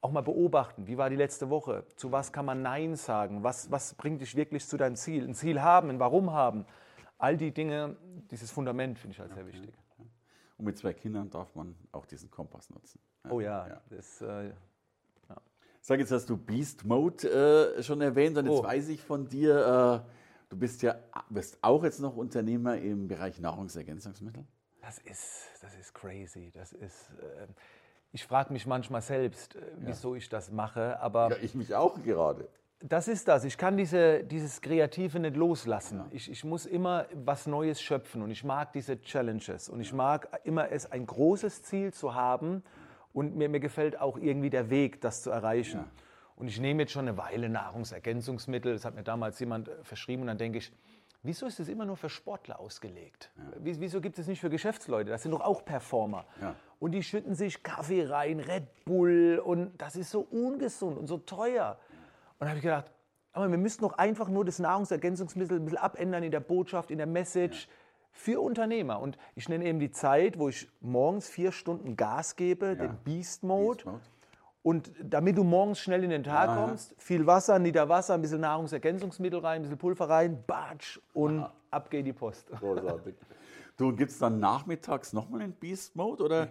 auch 0.00 0.12
mal 0.12 0.22
beobachten, 0.22 0.86
wie 0.86 0.96
war 0.96 1.10
die 1.10 1.16
letzte 1.16 1.50
Woche, 1.50 1.84
zu 1.96 2.10
was 2.10 2.32
kann 2.32 2.46
man 2.46 2.62
Nein 2.62 2.96
sagen, 2.96 3.42
was, 3.42 3.70
was 3.70 3.94
bringt 3.94 4.20
dich 4.20 4.34
wirklich 4.34 4.66
zu 4.66 4.76
deinem 4.76 4.96
Ziel, 4.96 5.24
ein 5.24 5.34
Ziel 5.34 5.60
haben, 5.60 5.90
ein 5.90 5.98
Warum 5.98 6.32
haben. 6.32 6.66
All 7.18 7.36
die 7.36 7.52
Dinge, 7.52 7.96
dieses 8.30 8.50
Fundament 8.50 8.98
finde 8.98 9.14
ich 9.14 9.20
halt 9.20 9.34
sehr 9.34 9.46
wichtig. 9.46 9.74
Und 10.56 10.64
mit 10.64 10.78
zwei 10.78 10.94
Kindern 10.94 11.28
darf 11.28 11.54
man 11.54 11.74
auch 11.92 12.06
diesen 12.06 12.30
Kompass 12.30 12.70
nutzen. 12.70 13.00
Oh 13.28 13.40
ja, 13.40 13.68
ja. 13.68 13.80
Das, 13.90 14.22
äh. 14.22 14.52
Sag 15.82 15.98
jetzt, 15.98 16.12
hast 16.12 16.28
du 16.28 16.36
Beast 16.36 16.84
Mode 16.84 17.74
äh, 17.78 17.82
schon 17.82 18.02
erwähnt 18.02 18.36
und 18.36 18.46
jetzt 18.46 18.60
oh. 18.60 18.64
weiß 18.64 18.88
ich 18.88 19.02
von 19.02 19.26
dir, 19.28 20.04
äh, 20.06 20.10
du 20.50 20.58
bist 20.58 20.82
ja 20.82 20.96
bist 21.30 21.58
auch 21.62 21.84
jetzt 21.84 22.00
noch 22.00 22.16
Unternehmer 22.16 22.76
im 22.76 23.08
Bereich 23.08 23.40
Nahrungsergänzungsmittel. 23.40 24.44
Das 24.82 24.98
ist, 24.98 25.48
das 25.62 25.74
ist 25.76 25.94
crazy. 25.94 26.50
Das 26.52 26.72
ist, 26.72 27.10
äh, 27.20 27.46
ich 28.12 28.24
frage 28.24 28.52
mich 28.52 28.66
manchmal 28.66 29.02
selbst, 29.02 29.56
äh, 29.56 29.60
wieso 29.78 30.14
ja. 30.14 30.18
ich 30.18 30.28
das 30.28 30.50
mache, 30.50 31.00
aber. 31.00 31.30
Ja, 31.30 31.36
ich 31.42 31.54
mich 31.54 31.74
auch 31.74 32.02
gerade. 32.02 32.48
Das 32.82 33.08
ist 33.08 33.28
das. 33.28 33.44
Ich 33.44 33.58
kann 33.58 33.76
diese, 33.76 34.24
dieses 34.24 34.62
Kreative 34.62 35.20
nicht 35.20 35.36
loslassen. 35.36 35.98
Ja. 35.98 36.06
Ich, 36.12 36.30
ich 36.30 36.44
muss 36.44 36.64
immer 36.64 37.04
was 37.12 37.46
Neues 37.46 37.82
schöpfen 37.82 38.22
und 38.22 38.30
ich 38.30 38.42
mag 38.42 38.72
diese 38.72 39.00
Challenges 39.02 39.68
und 39.68 39.80
ich 39.80 39.92
mag 39.92 40.40
immer 40.44 40.72
es 40.72 40.90
ein 40.90 41.04
großes 41.04 41.62
Ziel 41.62 41.92
zu 41.92 42.14
haben 42.14 42.62
und 43.12 43.36
mir, 43.36 43.50
mir 43.50 43.60
gefällt 43.60 44.00
auch 44.00 44.16
irgendwie 44.16 44.48
der 44.48 44.70
Weg, 44.70 45.02
das 45.02 45.22
zu 45.22 45.30
erreichen. 45.30 45.84
Und 46.36 46.48
ich 46.48 46.58
nehme 46.58 46.84
jetzt 46.84 46.92
schon 46.92 47.06
eine 47.06 47.18
Weile 47.18 47.50
Nahrungsergänzungsmittel. 47.50 48.72
Das 48.72 48.86
hat 48.86 48.94
mir 48.94 49.02
damals 49.02 49.38
jemand 49.40 49.68
äh, 49.68 49.84
verschrieben. 49.84 50.22
Und 50.22 50.28
dann 50.28 50.38
denke 50.38 50.56
ich, 50.56 50.72
wieso 51.22 51.44
ist 51.44 51.60
das 51.60 51.68
immer 51.68 51.84
nur 51.84 51.98
für 51.98 52.08
Sportler 52.08 52.58
ausgelegt? 52.58 53.30
Ja. 53.36 53.42
Wieso 53.58 54.00
gibt 54.00 54.18
es 54.18 54.26
nicht 54.26 54.40
für 54.40 54.48
Geschäftsleute? 54.48 55.10
Das 55.10 55.22
sind 55.22 55.32
doch 55.32 55.42
auch 55.42 55.66
Performer. 55.66 56.24
Ja. 56.40 56.54
Und 56.80 56.92
die 56.92 57.02
schütten 57.04 57.34
sich 57.34 57.62
Kaffee 57.62 58.04
rein, 58.04 58.40
Red 58.40 58.84
Bull. 58.84 59.40
Und 59.44 59.80
das 59.80 59.94
ist 59.94 60.10
so 60.10 60.20
ungesund 60.20 60.98
und 60.98 61.06
so 61.06 61.18
teuer. 61.18 61.78
Und 62.38 62.46
da 62.46 62.48
habe 62.48 62.58
ich 62.58 62.64
gedacht, 62.64 62.90
aber 63.32 63.48
wir 63.48 63.58
müssten 63.58 63.82
doch 63.82 63.92
einfach 63.92 64.28
nur 64.28 64.44
das 64.44 64.58
Nahrungsergänzungsmittel 64.58 65.58
ein 65.58 65.64
bisschen 65.64 65.78
abändern 65.78 66.24
in 66.24 66.32
der 66.32 66.40
Botschaft, 66.40 66.90
in 66.90 66.98
der 66.98 67.06
Message. 67.06 67.66
Ja 67.66 67.72
für 68.12 68.40
Unternehmer. 68.40 69.00
Und 69.00 69.18
ich 69.34 69.48
nenne 69.48 69.64
eben 69.64 69.78
die 69.78 69.90
Zeit, 69.90 70.38
wo 70.38 70.48
ich 70.48 70.68
morgens 70.80 71.28
vier 71.28 71.52
Stunden 71.52 71.96
Gas 71.96 72.36
gebe, 72.36 72.66
ja. 72.66 72.74
den 72.74 72.96
Beast 73.04 73.42
Mode. 73.42 73.84
Beast 73.84 73.86
Mode. 73.86 74.00
Und 74.62 74.90
damit 75.02 75.38
du 75.38 75.44
morgens 75.44 75.78
schnell 75.78 76.04
in 76.04 76.10
den 76.10 76.22
Tag 76.22 76.50
Aha. 76.50 76.66
kommst, 76.66 76.94
viel 76.98 77.26
Wasser, 77.26 77.58
nieder 77.58 77.88
Wasser, 77.88 78.14
ein 78.14 78.20
bisschen 78.20 78.42
Nahrungsergänzungsmittel 78.42 79.40
rein, 79.40 79.60
ein 79.60 79.62
bisschen 79.62 79.78
Pulver 79.78 80.08
rein, 80.10 80.42
batsch 80.46 81.00
und 81.14 81.40
Aha. 81.40 81.52
ab 81.70 81.90
geht 81.90 82.04
die 82.04 82.12
Post. 82.12 82.46
Großartig. 82.50 83.14
Du, 83.78 83.96
gibt 83.96 84.10
es 84.10 84.18
dann 84.18 84.38
nachmittags 84.38 85.14
nochmal 85.14 85.40
einen 85.40 85.54
Beast 85.54 85.96
Mode 85.96 86.22
oder 86.22 86.48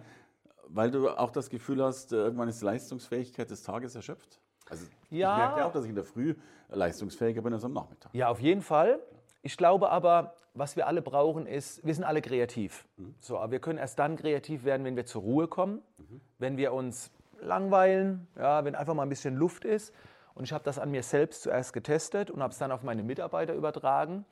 weil 0.72 0.90
du 0.90 1.08
auch 1.08 1.30
das 1.30 1.50
Gefühl 1.50 1.82
hast, 1.82 2.12
äh, 2.12 2.16
irgendwann 2.16 2.48
ist 2.48 2.60
die 2.60 2.64
Leistungsfähigkeit 2.64 3.50
des 3.50 3.62
Tages 3.62 3.94
erschöpft? 3.94 4.40
Also 4.68 4.86
ja. 5.10 5.32
ich 5.32 5.38
merke 5.38 5.60
ja 5.60 5.66
auch, 5.66 5.72
dass 5.72 5.84
ich 5.84 5.90
in 5.90 5.96
der 5.96 6.04
Früh 6.04 6.34
leistungsfähiger 6.68 7.42
bin 7.42 7.52
als 7.52 7.64
am 7.64 7.72
Nachmittag. 7.72 8.14
Ja, 8.14 8.28
auf 8.28 8.40
jeden 8.40 8.62
Fall. 8.62 9.00
Ich 9.42 9.56
glaube 9.56 9.90
aber, 9.90 10.34
was 10.54 10.76
wir 10.76 10.86
alle 10.86 11.02
brauchen, 11.02 11.46
ist, 11.46 11.84
wir 11.84 11.94
sind 11.94 12.04
alle 12.04 12.22
kreativ. 12.22 12.86
Mhm. 12.96 13.14
So, 13.20 13.38
aber 13.38 13.52
wir 13.52 13.58
können 13.58 13.78
erst 13.78 13.98
dann 13.98 14.16
kreativ 14.16 14.64
werden, 14.64 14.84
wenn 14.84 14.96
wir 14.96 15.06
zur 15.06 15.22
Ruhe 15.22 15.48
kommen, 15.48 15.82
mhm. 15.98 16.20
wenn 16.38 16.56
wir 16.56 16.72
uns 16.72 17.10
langweilen, 17.40 18.28
ja, 18.36 18.64
wenn 18.64 18.74
einfach 18.74 18.94
mal 18.94 19.02
ein 19.02 19.08
bisschen 19.08 19.36
Luft 19.36 19.64
ist. 19.64 19.94
Und 20.34 20.44
ich 20.44 20.52
habe 20.52 20.62
das 20.64 20.78
an 20.78 20.90
mir 20.90 21.02
selbst 21.02 21.42
zuerst 21.42 21.72
getestet 21.72 22.30
und 22.30 22.42
habe 22.42 22.52
es 22.52 22.58
dann 22.58 22.70
auf 22.70 22.82
meine 22.82 23.02
Mitarbeiter 23.02 23.54
übertragen. 23.54 24.24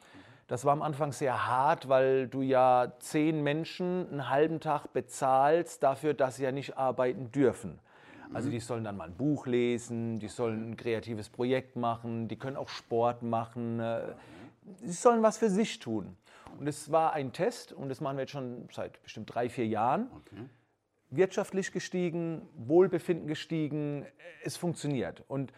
Das 0.49 0.65
war 0.65 0.73
am 0.73 0.81
Anfang 0.81 1.13
sehr 1.13 1.47
hart, 1.47 1.91
weil 1.91 2.27
du 2.27 2.41
ja 2.41 2.95
zehn 3.01 3.43
Menschen 3.43 4.09
einen 4.11 4.31
halben 4.31 4.61
Tag 4.61 4.95
bezahlst 4.95 5.83
dafür, 5.83 6.15
dass 6.15 6.37
sie 6.37 6.45
ja 6.45 6.53
nicht 6.53 6.79
arbeiten 6.79 7.31
dürfen. 7.31 7.79
Also 8.33 8.51
die 8.51 8.61
sollen 8.61 8.85
dann 8.85 8.97
mal 8.97 9.09
ein 9.09 9.17
Buch 9.17 9.47
lesen, 9.47 10.19
die 10.19 10.29
sollen 10.29 10.71
ein 10.71 10.77
kreatives 10.77 11.29
Projekt 11.29 11.77
machen, 11.77 12.29
die 12.29 12.37
können 12.37 12.57
auch 12.57 12.69
Sport 12.69 13.23
machen, 13.23 13.81
äh, 13.81 14.15
sie 14.83 14.93
sollen 14.93 15.23
was 15.23 15.39
für 15.39 15.51
sich 15.51 15.79
tun. 15.79 16.17
Und 16.59 16.67
es 16.67 16.91
war 16.91 17.13
ein 17.13 17.33
Test 17.33 17.73
und 17.73 17.89
das 17.89 18.01
machen 18.01 18.17
wir 18.17 18.23
jetzt 18.23 18.33
schon 18.33 18.69
seit 18.73 19.03
bestimmt 19.03 19.35
drei, 19.35 19.49
vier 19.49 19.67
Jahren. 19.67 20.09
Okay. 20.15 20.45
Wirtschaftlich 21.11 21.73
gestiegen, 21.73 22.43
Wohlbefinden 22.55 23.29
gestiegen, 23.29 24.07
es 24.45 24.57
funktioniert. 24.57 25.25
Und 25.29 25.53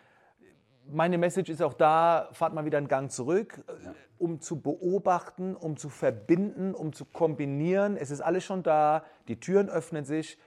meine 0.93 1.19
Message 1.19 1.51
ist 1.51 1.63
auch 1.63 1.75
da, 1.75 2.29
fahrt 2.33 2.55
mal 2.55 2.65
wieder 2.65 2.79
einen 2.79 2.89
Gang 2.89 3.11
zurück, 3.11 3.63
ja. 3.85 3.95
um 4.19 4.41
zu 4.41 4.61
beobachten, 4.61 5.57
um 5.57 5.77
zu 5.77 5.89
verbinden, 5.89 6.75
um 6.75 6.93
zu 6.93 7.05
kombinieren. 7.05 7.97
Es 7.97 8.11
ist 8.11 8.21
alles 8.21 8.45
schon 8.45 8.63
da, 8.63 9.05
die 9.29 9.39
Türen 9.39 9.69
öffnen 9.69 10.05
sich. 10.05 10.39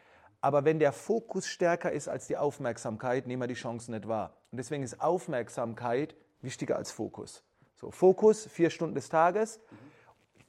Aber 0.42 0.66
wenn 0.66 0.80
der 0.80 0.92
Fokus 0.92 1.48
stärker 1.48 1.92
ist 1.92 2.10
als 2.10 2.28
die 2.28 2.36
Aufmerksamkeit, 2.36 3.28
nehmen 3.28 3.42
wir 3.42 3.48
die 3.48 3.54
Chancen 3.54 3.94
nicht 3.94 4.08
wahr. 4.08 4.34
Und 4.52 4.58
deswegen 4.58 4.84
ist 4.84 5.00
Aufmerksamkeit 5.00 6.16
wichtiger 6.42 6.76
als 6.76 6.92
Fokus. 6.92 7.44
So, 7.76 7.92
Fokus, 7.92 8.46
vier 8.48 8.70
Stunden 8.70 8.96
des 8.96 9.10
Tages. 9.10 9.62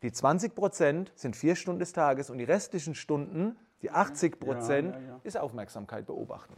Die 0.02 0.12
20 0.12 0.54
Prozent 0.54 1.12
sind 1.14 1.36
vier 1.36 1.54
Stunden 1.56 1.78
des 1.78 1.92
Tages 1.92 2.28
und 2.28 2.38
die 2.38 2.44
restlichen 2.44 2.94
Stunden, 2.94 3.56
die 3.82 3.90
80 3.90 4.40
Prozent, 4.40 4.94
ja, 4.94 5.00
ja. 5.00 5.20
ist 5.22 5.38
Aufmerksamkeit 5.38 6.06
beobachten. 6.06 6.54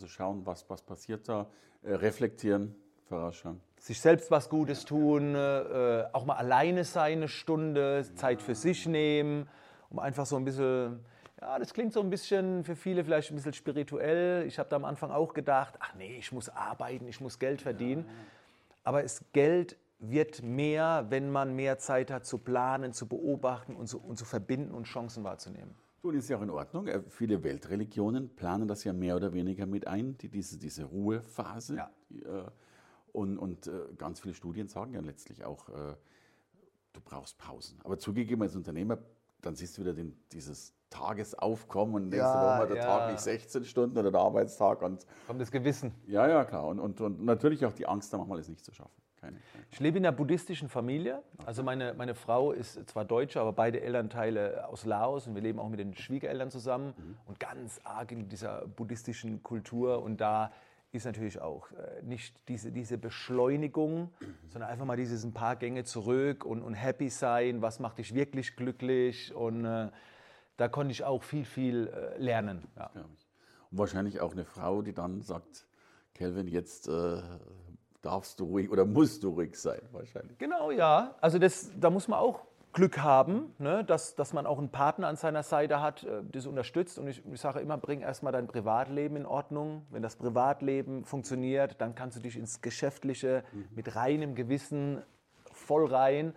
Also 0.00 0.08
schauen, 0.08 0.46
was, 0.46 0.64
was 0.70 0.80
passiert 0.80 1.28
da, 1.28 1.46
äh, 1.82 1.92
reflektieren, 1.92 2.74
vorausschauen. 3.04 3.60
Sich 3.78 4.00
selbst 4.00 4.30
was 4.30 4.48
Gutes 4.48 4.86
tun, 4.86 5.34
äh, 5.34 6.04
auch 6.14 6.24
mal 6.24 6.36
alleine 6.36 6.84
sein 6.84 7.18
eine 7.18 7.28
Stunde, 7.28 8.08
Zeit 8.14 8.40
für 8.40 8.54
sich 8.54 8.86
nehmen, 8.86 9.46
um 9.90 9.98
einfach 9.98 10.24
so 10.24 10.36
ein 10.36 10.46
bisschen 10.46 11.04
ja, 11.38 11.58
das 11.58 11.74
klingt 11.74 11.92
so 11.92 12.00
ein 12.00 12.08
bisschen 12.08 12.64
für 12.64 12.76
viele 12.76 13.04
vielleicht 13.04 13.30
ein 13.30 13.36
bisschen 13.36 13.52
spirituell. 13.52 14.46
Ich 14.46 14.58
habe 14.58 14.70
da 14.70 14.76
am 14.76 14.86
Anfang 14.86 15.10
auch 15.10 15.34
gedacht, 15.34 15.74
ach 15.80 15.94
nee, 15.96 16.16
ich 16.18 16.32
muss 16.32 16.48
arbeiten, 16.48 17.06
ich 17.06 17.20
muss 17.20 17.38
Geld 17.38 17.60
verdienen. 17.60 18.06
Ja. 18.06 18.12
Aber 18.84 19.02
das 19.02 19.22
Geld 19.34 19.76
wird 19.98 20.42
mehr, 20.42 21.06
wenn 21.10 21.30
man 21.30 21.54
mehr 21.54 21.78
Zeit 21.78 22.10
hat 22.10 22.24
zu 22.24 22.38
planen, 22.38 22.94
zu 22.94 23.06
beobachten 23.06 23.76
und 23.76 23.86
zu, 23.86 24.00
und 24.00 24.16
zu 24.16 24.24
verbinden 24.24 24.72
und 24.72 24.84
Chancen 24.84 25.24
wahrzunehmen. 25.24 25.74
Du, 26.02 26.10
das 26.10 26.24
ist 26.24 26.30
ja 26.30 26.38
auch 26.38 26.42
in 26.42 26.50
Ordnung. 26.50 26.88
Viele 27.08 27.42
Weltreligionen 27.44 28.34
planen 28.34 28.66
das 28.66 28.84
ja 28.84 28.92
mehr 28.92 29.16
oder 29.16 29.34
weniger 29.34 29.66
mit 29.66 29.86
ein, 29.86 30.16
die, 30.16 30.28
diese, 30.28 30.58
diese 30.58 30.84
Ruhephase. 30.84 31.76
Ja. 31.76 31.90
Die, 32.08 32.22
äh, 32.22 32.44
und, 33.12 33.38
und 33.38 33.66
äh, 33.66 33.92
ganz 33.98 34.20
viele 34.20 34.34
Studien 34.34 34.68
sagen 34.68 34.94
ja 34.94 35.00
letztlich 35.00 35.44
auch, 35.44 35.68
äh, 35.68 35.94
du 36.92 37.00
brauchst 37.04 37.36
Pausen. 37.38 37.78
Aber 37.84 37.98
zugegeben 37.98 38.40
als 38.42 38.56
Unternehmer, 38.56 38.98
dann 39.42 39.54
siehst 39.56 39.76
du 39.76 39.82
wieder 39.82 39.92
den, 39.92 40.16
dieses 40.32 40.74
Tagesaufkommen 40.88 41.94
und 41.94 42.08
nächste 42.08 42.18
ja, 42.18 42.58
Woche 42.58 42.68
der 42.68 42.76
ja. 42.76 42.82
Tag 42.82 43.12
nicht 43.12 43.20
16 43.20 43.64
Stunden 43.64 43.98
oder 43.98 44.10
der 44.10 44.20
Arbeitstag. 44.20 44.82
Und 44.82 45.06
Kommt 45.26 45.40
das 45.40 45.50
Gewissen. 45.50 45.92
Ja, 46.06 46.26
ja, 46.26 46.44
klar. 46.44 46.66
Und, 46.66 46.80
und, 46.80 47.00
und 47.00 47.24
natürlich 47.24 47.66
auch 47.66 47.72
die 47.72 47.86
Angst, 47.86 48.12
da 48.12 48.18
manchmal 48.18 48.38
es 48.38 48.48
nicht 48.48 48.64
zu 48.64 48.72
schaffen. 48.72 49.00
Keine, 49.20 49.36
keine. 49.52 49.64
Ich 49.70 49.80
lebe 49.80 49.98
in 49.98 50.06
einer 50.06 50.16
buddhistischen 50.16 50.68
Familie. 50.68 51.22
Also 51.44 51.62
meine, 51.62 51.94
meine 51.94 52.14
Frau 52.14 52.52
ist 52.52 52.88
zwar 52.88 53.04
Deutsche, 53.04 53.40
aber 53.40 53.52
beide 53.52 53.80
Elternteile 53.80 54.66
aus 54.68 54.84
Laos 54.84 55.26
und 55.26 55.34
wir 55.34 55.42
leben 55.42 55.58
auch 55.58 55.68
mit 55.68 55.78
den 55.78 55.94
Schwiegereltern 55.94 56.50
zusammen 56.50 56.94
mhm. 56.96 57.16
und 57.26 57.40
ganz 57.40 57.80
arg 57.84 58.12
in 58.12 58.28
dieser 58.28 58.66
buddhistischen 58.66 59.42
Kultur. 59.42 60.02
Und 60.02 60.20
da 60.20 60.52
ist 60.92 61.04
natürlich 61.04 61.40
auch 61.40 61.70
äh, 61.72 62.02
nicht 62.02 62.48
diese, 62.48 62.72
diese 62.72 62.98
Beschleunigung, 62.98 64.10
mhm. 64.20 64.34
sondern 64.48 64.70
einfach 64.70 64.86
mal 64.86 64.96
dieses 64.96 65.24
ein 65.24 65.32
paar 65.32 65.56
Gänge 65.56 65.84
zurück 65.84 66.44
und, 66.44 66.62
und 66.62 66.74
happy 66.74 67.10
sein, 67.10 67.62
was 67.62 67.78
macht 67.78 67.98
dich 67.98 68.14
wirklich 68.14 68.56
glücklich 68.56 69.34
und 69.34 69.64
äh, 69.64 69.88
da 70.56 70.68
konnte 70.68 70.92
ich 70.92 71.04
auch 71.04 71.22
viel, 71.22 71.44
viel 71.44 71.88
äh, 71.88 72.18
lernen. 72.18 72.66
Ja. 72.76 72.90
Und 73.70 73.78
wahrscheinlich 73.78 74.20
auch 74.20 74.32
eine 74.32 74.44
Frau, 74.44 74.82
die 74.82 74.92
dann 74.92 75.22
sagt, 75.22 75.66
Kelvin, 76.12 76.48
jetzt 76.48 76.88
äh, 76.88 77.22
darfst 78.02 78.40
du 78.40 78.44
ruhig 78.44 78.70
oder 78.70 78.84
musst 78.84 79.22
du 79.22 79.30
ruhig 79.30 79.56
sein, 79.56 79.80
wahrscheinlich. 79.92 80.38
Genau, 80.38 80.70
ja. 80.70 81.14
Also 81.20 81.38
das, 81.38 81.70
da 81.78 81.90
muss 81.90 82.08
man 82.08 82.18
auch 82.18 82.40
Glück 82.72 82.98
haben, 82.98 83.52
ne, 83.58 83.84
dass, 83.84 84.14
dass 84.14 84.32
man 84.32 84.46
auch 84.46 84.58
einen 84.58 84.70
Partner 84.70 85.08
an 85.08 85.16
seiner 85.16 85.42
Seite 85.42 85.82
hat, 85.82 86.04
äh, 86.04 86.22
das 86.30 86.46
unterstützt. 86.46 86.98
Und 86.98 87.08
ich, 87.08 87.22
ich 87.26 87.40
sage 87.40 87.60
immer, 87.60 87.76
bring 87.76 88.00
erstmal 88.00 88.32
dein 88.32 88.46
Privatleben 88.46 89.16
in 89.16 89.26
Ordnung. 89.26 89.86
Wenn 89.90 90.02
das 90.02 90.16
Privatleben 90.16 91.04
funktioniert, 91.04 91.80
dann 91.80 91.94
kannst 91.94 92.16
du 92.16 92.20
dich 92.20 92.36
ins 92.36 92.60
Geschäftliche 92.60 93.42
mhm. 93.52 93.68
mit 93.74 93.96
reinem 93.96 94.34
Gewissen 94.36 95.02
voll 95.52 95.86
rein. 95.86 96.34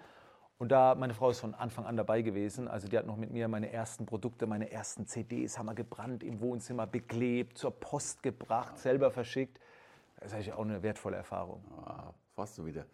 Und 0.57 0.71
da, 0.71 0.95
meine 0.95 1.13
Frau 1.13 1.29
ist 1.29 1.39
von 1.39 1.53
Anfang 1.53 1.85
an 1.85 1.97
dabei 1.97 2.21
gewesen. 2.21 2.67
Also 2.67 2.87
die 2.87 2.97
hat 2.97 3.05
noch 3.05 3.17
mit 3.17 3.31
mir 3.31 3.47
meine 3.47 3.71
ersten 3.71 4.05
Produkte, 4.05 4.47
meine 4.47 4.71
ersten 4.71 5.05
CDs 5.05 5.59
haben 5.59 5.67
wir 5.67 5.75
gebrannt 5.75 6.23
im 6.23 6.41
Wohnzimmer, 6.41 6.87
beklebt, 6.87 7.57
zur 7.57 7.71
Post 7.71 8.23
gebracht, 8.23 8.79
selber 8.79 9.11
verschickt. 9.11 9.59
Das 10.23 10.31
ist 10.31 10.35
eigentlich 10.35 10.53
auch 10.53 10.63
eine 10.63 10.81
wertvolle 10.81 11.17
Erfahrung. 11.17 11.65
Ah, 11.85 12.13
fast 12.33 12.55
so 12.55 12.65
wieder 12.65 12.85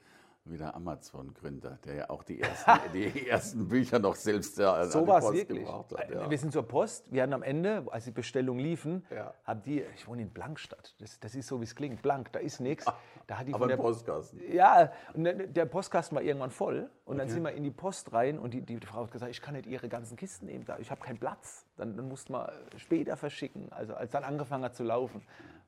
wie 0.45 0.57
der 0.57 0.75
Amazon-Gründer, 0.75 1.77
der 1.85 1.93
ja 1.93 2.09
auch 2.09 2.23
die 2.23 2.41
ersten, 2.41 2.71
die 2.93 3.27
ersten 3.27 3.67
Bücher 3.67 3.99
noch 3.99 4.15
selbst 4.15 4.57
ja, 4.57 4.85
so 4.85 5.05
war 5.05 5.19
es 5.19 5.31
wirklich. 5.31 5.67
Hat, 5.67 6.09
ja. 6.09 6.27
Wir 6.27 6.37
sind 6.39 6.53
zur 6.53 6.63
Post, 6.67 7.11
wir 7.11 7.21
hatten 7.21 7.33
am 7.33 7.43
Ende, 7.43 7.85
als 7.91 8.05
die 8.05 8.11
Bestellungen 8.11 8.59
liefen, 8.59 9.05
ja. 9.11 9.31
haben 9.43 9.61
die, 9.61 9.83
ich 9.95 10.07
wohne 10.07 10.23
in 10.23 10.31
Blankstadt, 10.31 10.95
das, 10.99 11.19
das 11.19 11.35
ist 11.35 11.47
so, 11.47 11.59
wie 11.59 11.65
es 11.65 11.75
klingt, 11.75 12.01
blank, 12.01 12.31
da 12.31 12.39
ist 12.39 12.61
nichts. 12.61 12.85
Da 13.27 13.37
hat 13.37 13.47
die 13.47 13.53
Aber 13.53 13.67
der, 13.67 13.77
Postkasten. 13.77 14.41
Ja, 14.51 14.91
und 15.13 15.23
der 15.23 15.65
Postkasten 15.65 16.15
war 16.15 16.23
irgendwann 16.23 16.49
voll 16.49 16.89
und 17.05 17.19
dann 17.19 17.29
sind 17.29 17.43
wir 17.43 17.51
in 17.51 17.63
die 17.63 17.69
Post 17.69 18.11
rein 18.11 18.39
und 18.39 18.55
die, 18.55 18.61
die 18.61 18.79
Frau 18.79 19.03
hat 19.03 19.11
gesagt, 19.11 19.31
ich 19.31 19.41
kann 19.41 19.53
nicht 19.53 19.67
ihre 19.67 19.87
ganzen 19.87 20.17
Kisten 20.17 20.47
nehmen, 20.47 20.65
ich 20.79 20.89
habe 20.89 21.01
keinen 21.01 21.19
Platz. 21.19 21.65
Dann, 21.77 21.95
dann 21.95 22.09
mussten 22.09 22.33
wir 22.33 22.51
später 22.77 23.15
verschicken, 23.17 23.71
also 23.71 23.93
als 23.93 24.11
dann 24.11 24.23
angefangen 24.23 24.63
hat 24.63 24.75
zu 24.75 24.83
laufen. 24.83 25.21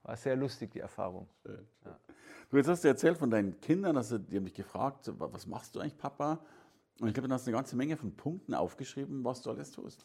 War 0.03 0.15
sehr 0.15 0.36
lustig, 0.36 0.72
die 0.72 0.79
Erfahrung. 0.79 1.27
Schön. 1.43 1.67
Ja. 1.86 1.98
Du, 2.50 2.58
jetzt 2.58 2.67
hast 2.67 2.84
du 2.84 2.88
erzählt 2.88 3.17
von 3.17 3.29
deinen 3.29 3.60
Kindern, 3.62 3.96
also 3.96 4.17
die 4.17 4.36
haben 4.36 4.46
dich 4.46 4.53
gefragt, 4.53 5.12
was 5.17 5.48
machst 5.48 5.75
du 5.75 5.79
eigentlich, 5.79 5.98
Papa? 5.98 6.39
Und 7.00 7.08
ich 7.08 7.13
glaube, 7.13 7.29
du 7.29 7.34
hast 7.34 7.48
eine 7.48 7.55
ganze 7.55 7.75
Menge 7.75 7.98
von 7.98 8.15
Punkten 8.15 8.53
aufgeschrieben, 8.53 9.24
was 9.24 9.41
du 9.41 9.51
alles 9.51 9.72
tust. 9.72 10.03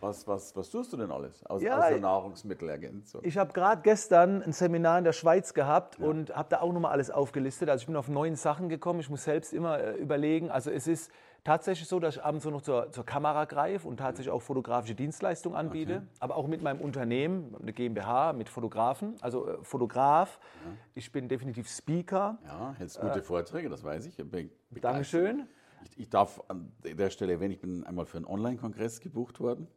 Was, 0.00 0.26
was, 0.26 0.54
was 0.54 0.68
tust 0.68 0.92
du 0.92 0.98
denn 0.98 1.10
alles 1.10 1.44
aus, 1.46 1.62
ja, 1.62 1.78
außer 1.78 1.98
Nahrungsmittelergänzung? 1.98 3.22
Ich 3.24 3.38
habe 3.38 3.52
gerade 3.54 3.80
gestern 3.80 4.42
ein 4.42 4.52
Seminar 4.52 4.98
in 4.98 5.04
der 5.04 5.14
Schweiz 5.14 5.54
gehabt 5.54 5.98
ja. 5.98 6.06
und 6.06 6.34
habe 6.36 6.48
da 6.50 6.60
auch 6.60 6.72
nochmal 6.72 6.92
alles 6.92 7.10
aufgelistet. 7.10 7.70
Also 7.70 7.82
ich 7.82 7.86
bin 7.86 7.96
auf 7.96 8.08
neuen 8.08 8.36
Sachen 8.36 8.68
gekommen. 8.68 9.00
Ich 9.00 9.08
muss 9.08 9.24
selbst 9.24 9.54
immer 9.54 9.78
äh, 9.78 9.96
überlegen. 9.96 10.50
Also 10.50 10.70
es 10.70 10.86
ist 10.86 11.10
tatsächlich 11.46 11.86
so, 11.88 12.00
dass 12.00 12.16
ich 12.16 12.24
abends 12.24 12.42
so 12.44 12.50
noch 12.50 12.60
zur, 12.60 12.90
zur 12.90 13.06
Kamera 13.06 13.44
greife 13.44 13.86
und 13.86 13.98
tatsächlich 13.98 14.32
auch 14.32 14.42
fotografische 14.42 14.96
Dienstleistungen 14.96 15.56
anbiete. 15.56 15.96
Okay. 15.96 16.06
Aber 16.18 16.36
auch 16.36 16.48
mit 16.48 16.60
meinem 16.60 16.80
Unternehmen, 16.80 17.54
eine 17.60 17.72
GmbH 17.72 18.32
mit 18.32 18.48
Fotografen, 18.48 19.14
also 19.20 19.46
äh, 19.46 19.58
Fotograf. 19.62 20.40
Ja. 20.64 20.72
Ich 20.94 21.12
bin 21.12 21.28
definitiv 21.28 21.68
Speaker. 21.68 22.38
Ja, 22.44 22.74
hältst 22.76 23.00
gute 23.00 23.20
äh, 23.20 23.22
Vorträge, 23.22 23.68
das 23.68 23.84
weiß 23.84 24.06
ich. 24.06 24.18
ich 24.18 24.80
Dankeschön. 24.80 25.46
Ich, 25.84 25.98
ich, 26.00 26.10
darf 26.10 26.42
an 26.48 26.72
der 26.82 27.10
Stelle 27.10 27.34
erwähnen, 27.34 27.52
ich 27.52 27.60
bin 27.60 27.84
einmal 27.84 28.06
für 28.06 28.16
einen 28.16 28.26
Online-Kongress 28.26 29.00
gebucht 29.00 29.38
worden. 29.38 29.68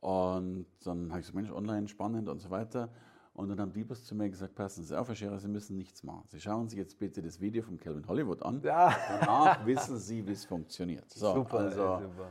Und 0.00 0.66
dann 0.84 1.10
habe 1.10 1.20
ich 1.20 1.26
gesagt, 1.26 1.36
Mensch, 1.36 1.50
online 1.50 1.88
spannend 1.88 2.28
und 2.28 2.40
so 2.40 2.50
weiter. 2.50 2.90
Und 3.34 3.48
dann 3.48 3.58
haben 3.60 3.72
die 3.72 3.82
bloß 3.82 4.04
zu 4.04 4.14
mir 4.14 4.28
gesagt, 4.28 4.54
passen 4.54 4.84
Sie 4.84 4.98
auf, 4.98 5.08
Herr 5.08 5.14
Scherer, 5.14 5.38
Sie 5.38 5.48
müssen 5.48 5.76
nichts 5.76 6.02
machen. 6.02 6.24
Sie 6.28 6.38
schauen 6.40 6.68
sich 6.68 6.78
jetzt 6.78 6.98
bitte 6.98 7.22
das 7.22 7.40
Video 7.40 7.62
von 7.62 7.78
Calvin 7.78 8.06
Hollywood 8.06 8.42
an. 8.42 8.60
Ja. 8.62 8.94
Danach 9.20 9.64
wissen 9.64 9.96
Sie, 9.98 10.26
wie 10.26 10.32
es 10.32 10.44
funktioniert. 10.44 11.08
So, 11.10 11.32
Super, 11.34 11.58
also 11.60 11.94
ey, 11.94 12.02
super. 12.02 12.30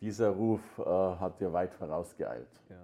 dieser 0.00 0.28
Ruf 0.28 0.60
äh, 0.78 0.82
hat 0.84 1.40
dir 1.40 1.52
weit 1.52 1.72
vorausgeeilt. 1.72 2.48
Ja. 2.68 2.76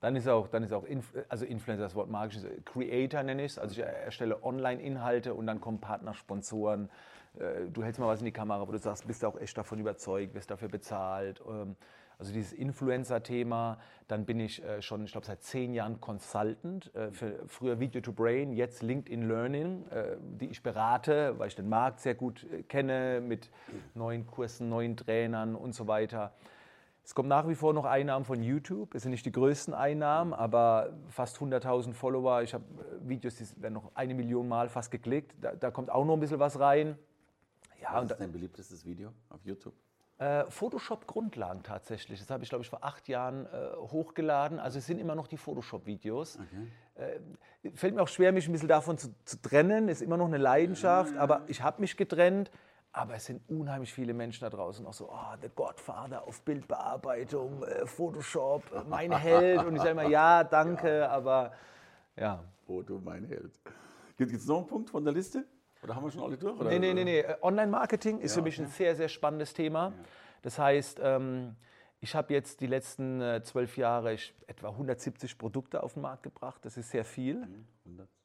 Dann 0.00 0.16
ist 0.16 0.26
auch, 0.26 0.48
dann 0.48 0.62
ist 0.62 0.72
auch 0.72 0.84
Inf 0.84 1.12
also 1.28 1.44
Influencer, 1.44 1.84
das 1.84 1.94
Wort 1.94 2.08
magisch 2.10 2.36
ist, 2.38 2.46
Creator 2.64 3.22
nenne 3.22 3.44
ich 3.44 3.52
es. 3.52 3.58
Also 3.58 3.72
ich 3.72 3.86
erstelle 3.86 4.42
Online-Inhalte 4.42 5.34
und 5.34 5.46
dann 5.46 5.60
kommen 5.60 5.80
Partner, 5.80 6.14
Sponsoren. 6.14 6.88
Äh, 7.38 7.66
Du 7.70 7.84
hältst 7.84 8.00
mal 8.00 8.06
was 8.08 8.20
in 8.20 8.24
die 8.24 8.32
Kamera, 8.32 8.66
wo 8.66 8.72
du 8.72 8.78
sagst, 8.78 9.06
bist 9.06 9.22
du 9.22 9.26
auch 9.26 9.38
echt 9.38 9.56
davon 9.56 9.78
überzeugt, 9.78 10.34
wirst 10.34 10.50
dafür 10.50 10.68
bezahlt. 10.68 11.42
Ähm, 11.46 11.76
Also 12.22 12.34
dieses 12.34 12.52
Influencer-Thema. 12.52 13.78
Dann 14.06 14.24
bin 14.24 14.38
ich 14.38 14.62
äh, 14.62 14.80
schon, 14.80 15.04
ich 15.04 15.10
glaube, 15.10 15.26
seit 15.26 15.42
zehn 15.42 15.74
Jahren 15.74 16.00
Consultant. 16.00 16.94
äh, 16.94 17.10
Für 17.10 17.42
früher 17.48 17.80
Video 17.80 18.00
to 18.00 18.12
Brain, 18.12 18.52
jetzt 18.52 18.80
LinkedIn 18.84 19.26
Learning, 19.26 19.88
äh, 19.88 20.18
die 20.20 20.46
ich 20.46 20.62
berate, 20.62 21.36
weil 21.40 21.48
ich 21.48 21.56
den 21.56 21.68
Markt 21.68 21.98
sehr 21.98 22.14
gut 22.14 22.44
äh, 22.44 22.62
kenne 22.62 23.20
mit 23.20 23.50
neuen 23.94 24.24
Kursen, 24.24 24.68
neuen 24.68 24.96
Trainern 24.96 25.56
und 25.56 25.74
so 25.74 25.88
weiter. 25.88 26.32
Es 27.02 27.12
kommt 27.12 27.28
nach 27.28 27.48
wie 27.48 27.56
vor 27.56 27.72
noch 27.72 27.86
Einnahmen 27.86 28.24
von 28.24 28.40
YouTube. 28.40 28.94
Es 28.94 29.02
sind 29.02 29.10
nicht 29.10 29.26
die 29.26 29.32
größten 29.32 29.74
Einnahmen, 29.74 30.32
aber 30.32 30.92
fast 31.08 31.38
100.000 31.38 31.92
Follower. 31.92 32.42
Ich 32.42 32.54
habe 32.54 32.62
äh, 33.02 33.08
Videos, 33.08 33.34
die 33.34 33.60
werden 33.60 33.74
noch 33.74 33.90
eine 33.96 34.14
Million 34.14 34.46
Mal 34.46 34.68
fast 34.68 34.92
geklickt. 34.92 35.34
Da, 35.40 35.56
da 35.56 35.72
kommt 35.72 35.90
auch 35.90 36.04
noch 36.04 36.14
ein 36.14 36.20
bisschen 36.20 36.38
was 36.38 36.60
rein. 36.60 36.96
Ja, 37.82 37.94
Was 37.94 38.12
ist 38.12 38.20
dein 38.20 38.30
beliebtestes 38.30 38.84
Video 38.84 39.10
auf 39.28 39.44
YouTube? 39.44 39.74
Äh, 40.22 40.50
Photoshop-Grundlagen 40.50 41.62
tatsächlich. 41.64 42.20
Das 42.20 42.30
habe 42.30 42.44
ich, 42.44 42.48
glaube 42.48 42.62
ich, 42.62 42.70
vor 42.70 42.84
acht 42.84 43.08
Jahren 43.08 43.46
äh, 43.46 43.76
hochgeladen. 43.76 44.60
Also 44.60 44.78
es 44.78 44.86
sind 44.86 44.98
immer 44.98 45.16
noch 45.16 45.26
die 45.26 45.36
Photoshop-Videos. 45.36 46.38
Äh, 46.94 47.70
fällt 47.74 47.94
mir 47.94 48.02
auch 48.02 48.08
schwer, 48.08 48.30
mich 48.30 48.46
ein 48.48 48.52
bisschen 48.52 48.68
davon 48.68 48.98
zu, 48.98 49.12
zu 49.24 49.40
trennen. 49.42 49.88
Ist 49.88 50.00
immer 50.00 50.16
noch 50.16 50.26
eine 50.26 50.38
Leidenschaft, 50.38 51.16
aber 51.16 51.42
ich 51.48 51.62
habe 51.62 51.80
mich 51.80 51.96
getrennt. 51.96 52.50
Aber 52.92 53.14
es 53.14 53.24
sind 53.24 53.48
unheimlich 53.48 53.92
viele 53.92 54.12
Menschen 54.12 54.42
da 54.42 54.50
draußen 54.50 54.86
auch 54.86 54.92
so, 54.92 55.08
oh, 55.10 55.36
The 55.40 55.48
Godfather 55.54 56.24
auf 56.24 56.42
Bildbearbeitung, 56.42 57.64
äh, 57.64 57.86
Photoshop, 57.86 58.70
äh, 58.72 58.84
mein 58.86 59.10
Held. 59.12 59.64
Und 59.64 59.74
ich 59.74 59.80
sage 59.80 59.92
immer, 59.92 60.08
ja, 60.08 60.44
danke, 60.44 61.08
aber 61.10 61.52
ja. 62.16 62.44
Du 62.86 63.00
mein 63.04 63.24
Held. 63.24 63.60
Gibt 64.16 64.32
es 64.32 64.46
noch 64.46 64.58
einen 64.58 64.66
Punkt 64.66 64.88
von 64.88 65.04
der 65.04 65.12
Liste? 65.12 65.44
Oder 65.82 65.96
haben 65.96 66.04
wir 66.04 66.10
schon 66.10 66.22
alle 66.22 66.36
durch? 66.36 66.58
Oder? 66.60 66.70
Nee, 66.70 66.78
nee, 66.78 66.94
nee, 66.94 67.04
nee. 67.04 67.20
Äh, 67.20 67.36
Online-Marketing 67.42 68.20
ist 68.20 68.34
für 68.34 68.42
mich 68.42 68.58
ein 68.60 68.66
sehr, 68.68 68.94
sehr 68.94 69.08
spannendes 69.08 69.52
Thema. 69.52 69.92
Das 70.42 70.58
heißt, 70.58 71.00
ähm, 71.02 71.56
ich 72.00 72.14
habe 72.14 72.32
jetzt 72.32 72.60
die 72.60 72.66
letzten 72.66 73.20
äh, 73.20 73.42
zwölf 73.42 73.76
Jahre 73.76 74.14
ich, 74.14 74.34
etwa 74.46 74.68
170 74.70 75.38
Produkte 75.38 75.82
auf 75.82 75.94
den 75.94 76.02
Markt 76.02 76.22
gebracht. 76.22 76.64
Das 76.64 76.76
ist 76.76 76.90
sehr 76.90 77.04
viel. 77.04 77.46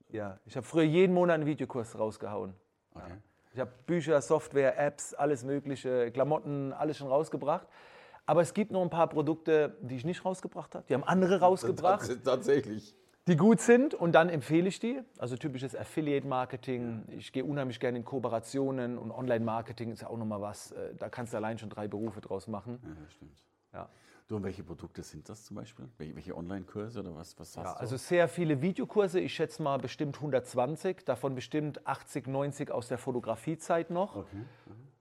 Ja, 0.09 0.39
ich 0.45 0.55
habe 0.55 0.65
früher 0.65 0.83
jeden 0.83 1.13
Monat 1.13 1.35
einen 1.35 1.45
Videokurs 1.45 1.97
rausgehauen. 1.97 2.53
Okay. 2.93 3.13
Ich 3.53 3.59
habe 3.59 3.71
Bücher, 3.87 4.21
Software, 4.21 4.77
Apps, 4.77 5.13
alles 5.13 5.43
Mögliche, 5.43 6.11
Klamotten, 6.11 6.73
alles 6.73 6.97
schon 6.97 7.07
rausgebracht. 7.07 7.67
Aber 8.25 8.41
es 8.41 8.53
gibt 8.53 8.71
noch 8.71 8.81
ein 8.81 8.89
paar 8.89 9.07
Produkte, 9.07 9.77
die 9.81 9.95
ich 9.95 10.05
nicht 10.05 10.23
rausgebracht 10.23 10.75
habe. 10.75 10.85
Die 10.87 10.93
haben 10.93 11.03
andere 11.03 11.39
rausgebracht 11.41 12.07
Tats- 12.07 12.23
Tatsächlich. 12.23 12.95
Die 13.27 13.35
gut 13.35 13.59
sind 13.59 13.93
und 13.93 14.13
dann 14.13 14.29
empfehle 14.29 14.67
ich 14.67 14.79
die. 14.79 15.01
Also 15.17 15.35
typisches 15.35 15.75
Affiliate-Marketing. 15.75 17.03
Ich 17.09 17.31
gehe 17.31 17.43
unheimlich 17.43 17.79
gerne 17.79 17.97
in 17.97 18.05
Kooperationen 18.05 18.97
und 18.97 19.11
Online-Marketing 19.11 19.91
ist 19.91 20.01
ja 20.01 20.07
auch 20.09 20.17
nochmal 20.17 20.41
was. 20.41 20.71
äh, 20.71 20.95
Da 20.95 21.09
kannst 21.09 21.33
du 21.33 21.37
allein 21.37 21.57
schon 21.57 21.69
drei 21.69 21.87
Berufe 21.87 22.21
draus 22.21 22.47
machen. 22.47 22.79
Ja, 22.83 23.09
stimmt. 23.09 23.43
Ja. 23.73 23.89
Du, 24.27 24.35
und 24.35 24.43
welche 24.43 24.61
Produkte 24.63 25.03
sind 25.03 25.29
das 25.29 25.45
zum 25.45 25.55
Beispiel? 25.55 25.87
Welche, 25.97 26.35
Online-Kurse 26.35 26.99
oder 26.99 27.15
was, 27.15 27.39
was 27.39 27.55
hast 27.55 27.65
Ja, 27.65 27.73
du? 27.73 27.79
also 27.79 27.95
sehr 27.95 28.27
viele 28.27 28.61
Videokurse, 28.61 29.21
ich 29.21 29.33
schätze 29.33 29.61
mal 29.63 29.77
bestimmt 29.77 30.17
120, 30.17 31.05
davon 31.05 31.33
bestimmt 31.33 31.85
80, 31.87 32.27
90 32.27 32.71
aus 32.71 32.89
der 32.89 32.97
Fotografiezeit 32.97 33.89
noch. 33.89 34.25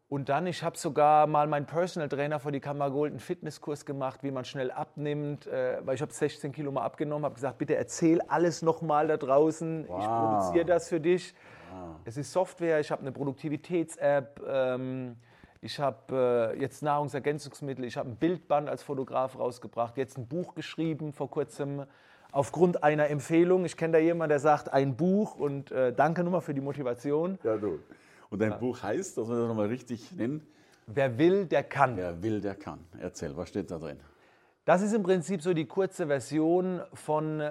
Und 0.09 0.29
dann, 0.29 0.47
ich 0.47 0.63
habe 0.63 0.79
sogar 0.79 1.27
mal 1.27 1.49
meinen 1.49 1.67
Personal 1.67 2.09
Trainer 2.09 2.39
vor 2.39 2.53
die 2.53 2.61
Kamera 2.61 2.91
geholt, 2.91 3.11
einen 3.11 3.19
Fitnesskurs 3.19 3.85
gemacht, 3.85 4.23
wie 4.23 4.31
man 4.31 4.45
schnell 4.45 4.71
abnimmt, 4.71 5.49
äh, 5.49 5.79
weil 5.85 5.97
ich 5.97 6.03
habe 6.03 6.13
16 6.13 6.53
Kilo 6.53 6.71
mal 6.71 6.83
abgenommen, 6.85 7.25
habe 7.25 7.35
gesagt, 7.35 7.59
bitte 7.59 7.75
erzähl 7.75 8.21
alles 8.29 8.63
nochmal 8.63 9.09
da 9.09 9.17
draußen, 9.17 9.83
ich 9.85 9.89
Wow. 9.89 10.21
produziere 10.21 10.65
das 10.65 10.89
für 10.89 11.01
dich. 11.01 11.35
Es 12.05 12.17
ist 12.17 12.33
Software, 12.33 12.79
ich 12.79 12.91
habe 12.93 13.03
eine 13.03 13.11
Produktivitäts-App, 13.11 14.41
ähm, 14.49 15.17
ich 15.61 15.81
habe 15.81 16.53
äh, 16.55 16.61
jetzt 16.61 16.83
Nahrungsergänzungsmittel, 16.85 17.85
ich 17.85 17.97
habe 17.97 18.09
ein 18.11 18.17
Bildband 18.17 18.69
als 18.69 18.85
Fotograf 18.85 19.37
rausgebracht, 19.37 19.97
jetzt 19.97 20.17
ein 20.19 20.29
Buch 20.29 20.55
geschrieben 20.55 21.13
vor 21.13 21.29
kurzem 21.29 21.85
aufgrund 22.31 22.85
einer 22.85 23.09
Empfehlung. 23.11 23.65
Ich 23.65 23.77
kenne 23.77 23.95
da 23.95 23.99
jemanden, 23.99 24.31
der 24.31 24.39
sagt, 24.39 24.73
ein 24.73 24.97
Buch 24.97 25.35
und 25.35 25.73
äh, 25.73 25.93
danke 25.93 26.23
nochmal 26.23 26.43
für 26.43 26.55
die 26.55 26.61
Motivation. 26.61 27.39
ja, 27.43 27.57
du. 27.57 27.81
Und 28.31 28.41
dein 28.41 28.59
Buch 28.59 28.83
heißt, 28.83 29.17
dass 29.19 29.29
wir 29.29 29.37
das 29.37 29.49
nochmal 29.49 29.69
richtig 29.69 30.13
nennen, 30.13 30.47
Wer 30.89 31.19
will, 31.19 31.47
der 31.47 31.65
kann. 31.65 31.97
wer 31.97 32.23
will, 32.23 32.41
der 32.41 32.55
kann. 32.55 32.79
Erzähl, 33.01 33.37
was 33.37 33.49
steht 33.49 33.71
da 33.71 33.79
drin? 33.79 33.99
Das 34.65 34.83
ist 34.83 34.93
im 34.93 35.03
Prinzip 35.03 35.43
so 35.43 35.53
die 35.53 35.67
kurze 35.67 36.07
Version 36.07 36.81
von, 36.93 37.43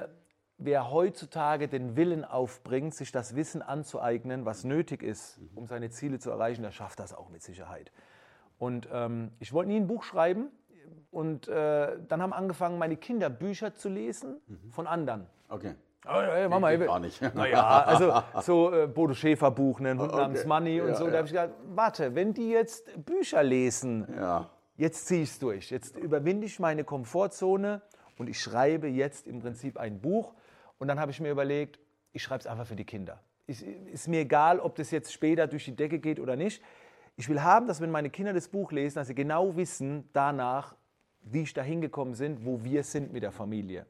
wer 0.58 0.90
heutzutage 0.92 1.68
den 1.68 1.96
Willen 1.98 2.24
aufbringt, 2.24 2.96
sich 2.96 3.12
das 3.12 3.36
Wissen 3.36 3.62
anzueignen, 3.62 4.46
was 4.46 4.64
nötig 4.64 5.04
ist, 5.04 5.40
um 5.54 5.68
seine 5.68 5.90
Ziele 5.90 6.20
zu 6.20 6.30
erreichen, 6.30 6.62
der 6.62 6.72
schafft 6.72 7.00
das 7.00 7.14
auch 7.14 7.30
mit 7.30 7.44
Sicherheit. 7.44 7.92
Und 8.58 8.88
ähm, 8.92 9.32
ich 9.40 9.52
wollte 9.52 9.70
nie 9.72 9.78
ein 9.78 9.88
Buch 9.88 10.04
schreiben 10.04 10.48
und 11.12 11.48
äh, 11.50 11.98
dann 12.08 12.22
haben 12.22 12.32
angefangen, 12.34 12.78
meine 12.78 12.96
Kinder 12.96 13.30
Bücher 13.30 13.76
zu 13.76 13.90
lesen 13.90 14.38
von 14.72 14.88
anderen. 14.88 15.26
Okay. 15.50 15.76
Oh, 16.08 16.22
ja, 16.22 16.50
Mama, 16.50 16.72
ich- 16.72 16.80
gar 16.86 17.00
nicht. 17.00 17.22
Naja, 17.36 17.82
also 17.84 18.14
so 18.42 18.72
äh, 18.74 18.88
Bodo 18.88 19.14
Schäfer 19.14 19.52
Buch, 19.52 19.80
ne, 19.80 19.92
ein 19.92 20.00
Hund 20.00 20.12
Okay. 20.12 20.22
namens 20.22 20.46
Money 20.46 20.82
und 20.82 20.90
Ja, 20.90 20.96
so. 20.96 21.06
ja. 21.06 21.12
Da 21.12 21.18
habe 21.18 21.28
ich 21.28 21.34
gedacht, 21.34 21.52
warte, 21.74 22.14
wenn 22.16 22.34
die 22.34 22.50
jetzt 22.50 23.06
Bücher 23.06 23.44
lesen, 23.44 24.08
Ja. 24.18 24.50
jetzt 24.78 25.08
ziehe 25.08 25.24
ich 25.24 25.30
es 25.32 25.40
durch. 25.40 25.70
Jetzt 25.72 25.98
überwinde 25.98 26.46
ich 26.46 26.60
meine 26.60 26.84
Komfortzone 26.84 27.82
und 28.18 28.30
ich 28.30 28.40
schreibe 28.40 28.88
jetzt 28.88 29.28
im 29.28 29.40
Prinzip 29.40 29.78
ein 29.78 30.00
Buch. 30.00 30.34
Und 30.78 30.88
dann 30.88 31.00
habe 31.00 31.12
ich 31.12 31.20
mir 31.22 31.32
überlegt, 31.32 31.80
ich 32.14 32.22
schreibe 32.24 32.42
es 32.42 32.48
einfach 32.48 32.68
für 32.68 32.76
die 32.76 32.86
Kinder. 32.86 33.20
Ist, 33.48 33.62
ist 33.64 34.08
mir 34.08 34.22
egal, 34.22 34.60
ob 34.60 34.76
das 34.76 34.92
jetzt 34.92 35.14
später 35.14 35.48
durch 35.48 35.66
die 35.66 35.76
Decke 35.76 36.00
geht 36.00 36.20
oder 36.20 36.36
nicht. 36.36 36.62
Ich 37.18 37.30
will 37.30 37.42
haben, 37.42 37.68
dass 37.68 37.80
wenn 37.80 37.92
meine 37.92 38.10
Kinder 38.10 38.34
das 38.34 38.48
Buch 38.50 38.72
lesen, 38.72 38.96
dass 38.96 39.08
sie 39.08 39.16
genau 39.16 39.56
wissen 39.56 40.10
danach, 40.14 40.76
wie 41.22 41.44
ich 41.44 41.54
da 41.54 41.62
hingekommen 41.62 42.14
sind, 42.14 42.46
wo 42.46 42.64
wir 42.64 42.84
sind 42.84 43.14
mit 43.14 43.24
der 43.24 43.32
Familie. 43.32 43.86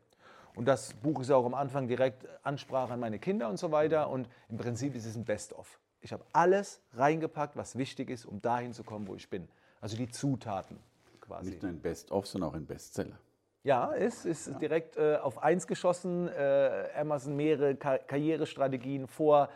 Und 0.55 0.65
das 0.65 0.93
Buch 0.93 1.21
ist 1.21 1.31
auch 1.31 1.45
am 1.45 1.53
Anfang 1.53 1.87
direkt 1.87 2.25
Ansprache 2.43 2.93
an 2.93 2.99
meine 2.99 3.19
Kinder 3.19 3.49
und 3.49 3.57
so 3.57 3.71
weiter. 3.71 4.09
Und 4.09 4.29
im 4.49 4.57
Prinzip 4.57 4.95
ist 4.95 5.05
es 5.05 5.15
ein 5.15 5.25
Best-of. 5.25 5.79
Ich 6.01 6.13
habe 6.13 6.23
alles 6.33 6.81
reingepackt, 6.93 7.57
was 7.57 7.77
wichtig 7.77 8.09
ist, 8.09 8.25
um 8.25 8.41
dahin 8.41 8.73
zu 8.73 8.83
kommen, 8.83 9.07
wo 9.07 9.15
ich 9.15 9.29
bin. 9.29 9.47
Also 9.81 9.97
die 9.97 10.09
Zutaten 10.09 10.79
quasi. 11.19 11.49
Nicht 11.49 11.63
nur 11.63 11.71
ein 11.71 11.79
Best-of, 11.79 12.27
sondern 12.27 12.51
auch 12.51 12.55
ein 12.55 12.65
Bestseller. 12.65 13.17
Ja, 13.63 13.87
ist, 13.93 14.25
ist 14.25 14.61
direkt 14.61 14.95
äh, 14.95 15.17
auf 15.17 15.41
eins 15.41 15.65
geschossen. 15.65 16.27
Äh, 16.27 16.89
Amazon 16.95 17.35
mehrere 17.35 17.75
Ka 17.75 17.97
Karrierestrategien 17.97 19.07
vor, 19.07 19.49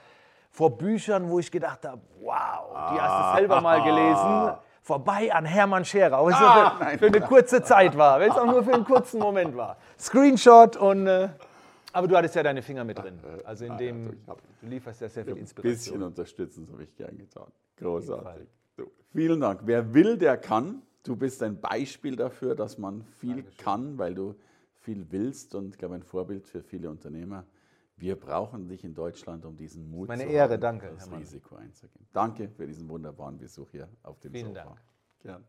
vor 0.50 0.76
Büchern, 0.76 1.30
wo 1.30 1.38
ich 1.40 1.52
gedacht 1.52 1.86
habe, 1.86 2.02
wow, 2.20 2.92
die 2.92 3.00
hast 3.00 3.36
du 3.36 3.38
selber 3.38 3.62
mal 3.62 3.84
gelesen. 3.84 4.69
Vorbei 4.82 5.32
an 5.34 5.46
Hermann 5.46 5.86
Scherer, 5.86 6.26
wenn 6.26 6.34
es 6.34 6.40
nur 6.40 6.50
Ah, 6.50 6.70
für, 6.78 6.84
nein. 6.84 7.00
für 7.00 7.06
eine 7.08 7.22
kurze 7.22 7.62
Zeit 7.64 7.98
war, 7.98 8.20
wenn 8.20 8.32
es 8.32 8.38
auch 8.38 8.46
nur 8.46 8.64
für 8.64 8.74
einen 8.74 8.86
kurzen 8.86 9.20
Moment 9.20 9.56
war. 9.56 9.78
Screenshot 10.00 10.78
und. 10.78 11.08
Äh, 11.08 11.30
aber 11.92 12.08
du 12.08 12.16
hattest 12.16 12.36
ja 12.36 12.44
deine 12.44 12.62
Finger 12.62 12.84
mit 12.84 12.98
drin. 13.00 13.20
Also 13.46 13.66
in 13.66 13.78
dem, 13.78 14.06
du, 14.26 14.34
ich 14.62 14.70
lieferst 14.70 15.02
ja 15.02 15.10
sehr 15.10 15.26
viel 15.26 15.34
Ein 15.34 15.40
Inspiration. 15.40 15.76
bisschen 15.78 16.04
unterstützen, 16.04 16.66
das 16.66 16.74
habe 16.74 16.84
ich 16.84 16.96
gern 16.96 17.18
getan. 17.18 17.48
Großartig. 17.78 18.48
Du, 18.78 18.86
vielen 19.12 19.40
Dank. 19.42 19.62
Wer 19.66 19.94
will, 19.94 20.18
der 20.18 20.38
kann. 20.38 20.82
Du 21.04 21.16
bist 21.16 21.42
ein 21.44 21.60
Beispiel 21.60 22.16
dafür, 22.16 22.56
dass 22.56 22.78
man 22.78 23.04
viel 23.20 23.44
kann, 23.58 23.98
weil 23.98 24.14
du 24.14 24.36
viel 24.82 25.06
willst 25.10 25.56
und 25.56 25.70
ich 25.74 25.78
glaube 25.78 25.96
ein 25.96 26.04
Vorbild 26.04 26.46
für 26.48 26.62
viele 26.62 26.90
Unternehmer. 26.90 27.44
Wir 28.00 28.18
brauchen 28.18 28.68
dich 28.68 28.84
in 28.84 28.94
Deutschland, 28.94 29.46
um 29.46 29.58
diesen 29.58 29.90
Mut 29.92 30.08
Meine 30.08 30.24
zu 30.24 30.30
Ehre, 30.30 30.54
haben, 30.54 30.62
danke, 30.62 30.90
das 30.92 31.02
Herr 31.02 31.08
Mann. 31.12 31.20
Risiko 31.20 31.56
einzugehen. 31.56 32.08
Danke 32.14 32.50
für 32.50 32.66
diesen 32.66 32.88
wunderbaren 32.88 33.38
Besuch 33.38 33.70
hier 33.72 33.90
auf 34.04 34.20
dem 34.20 34.32
Vielen 34.32 34.48
Sofa. 34.54 34.64
Dank. 34.64 34.82
Gern. 35.20 35.46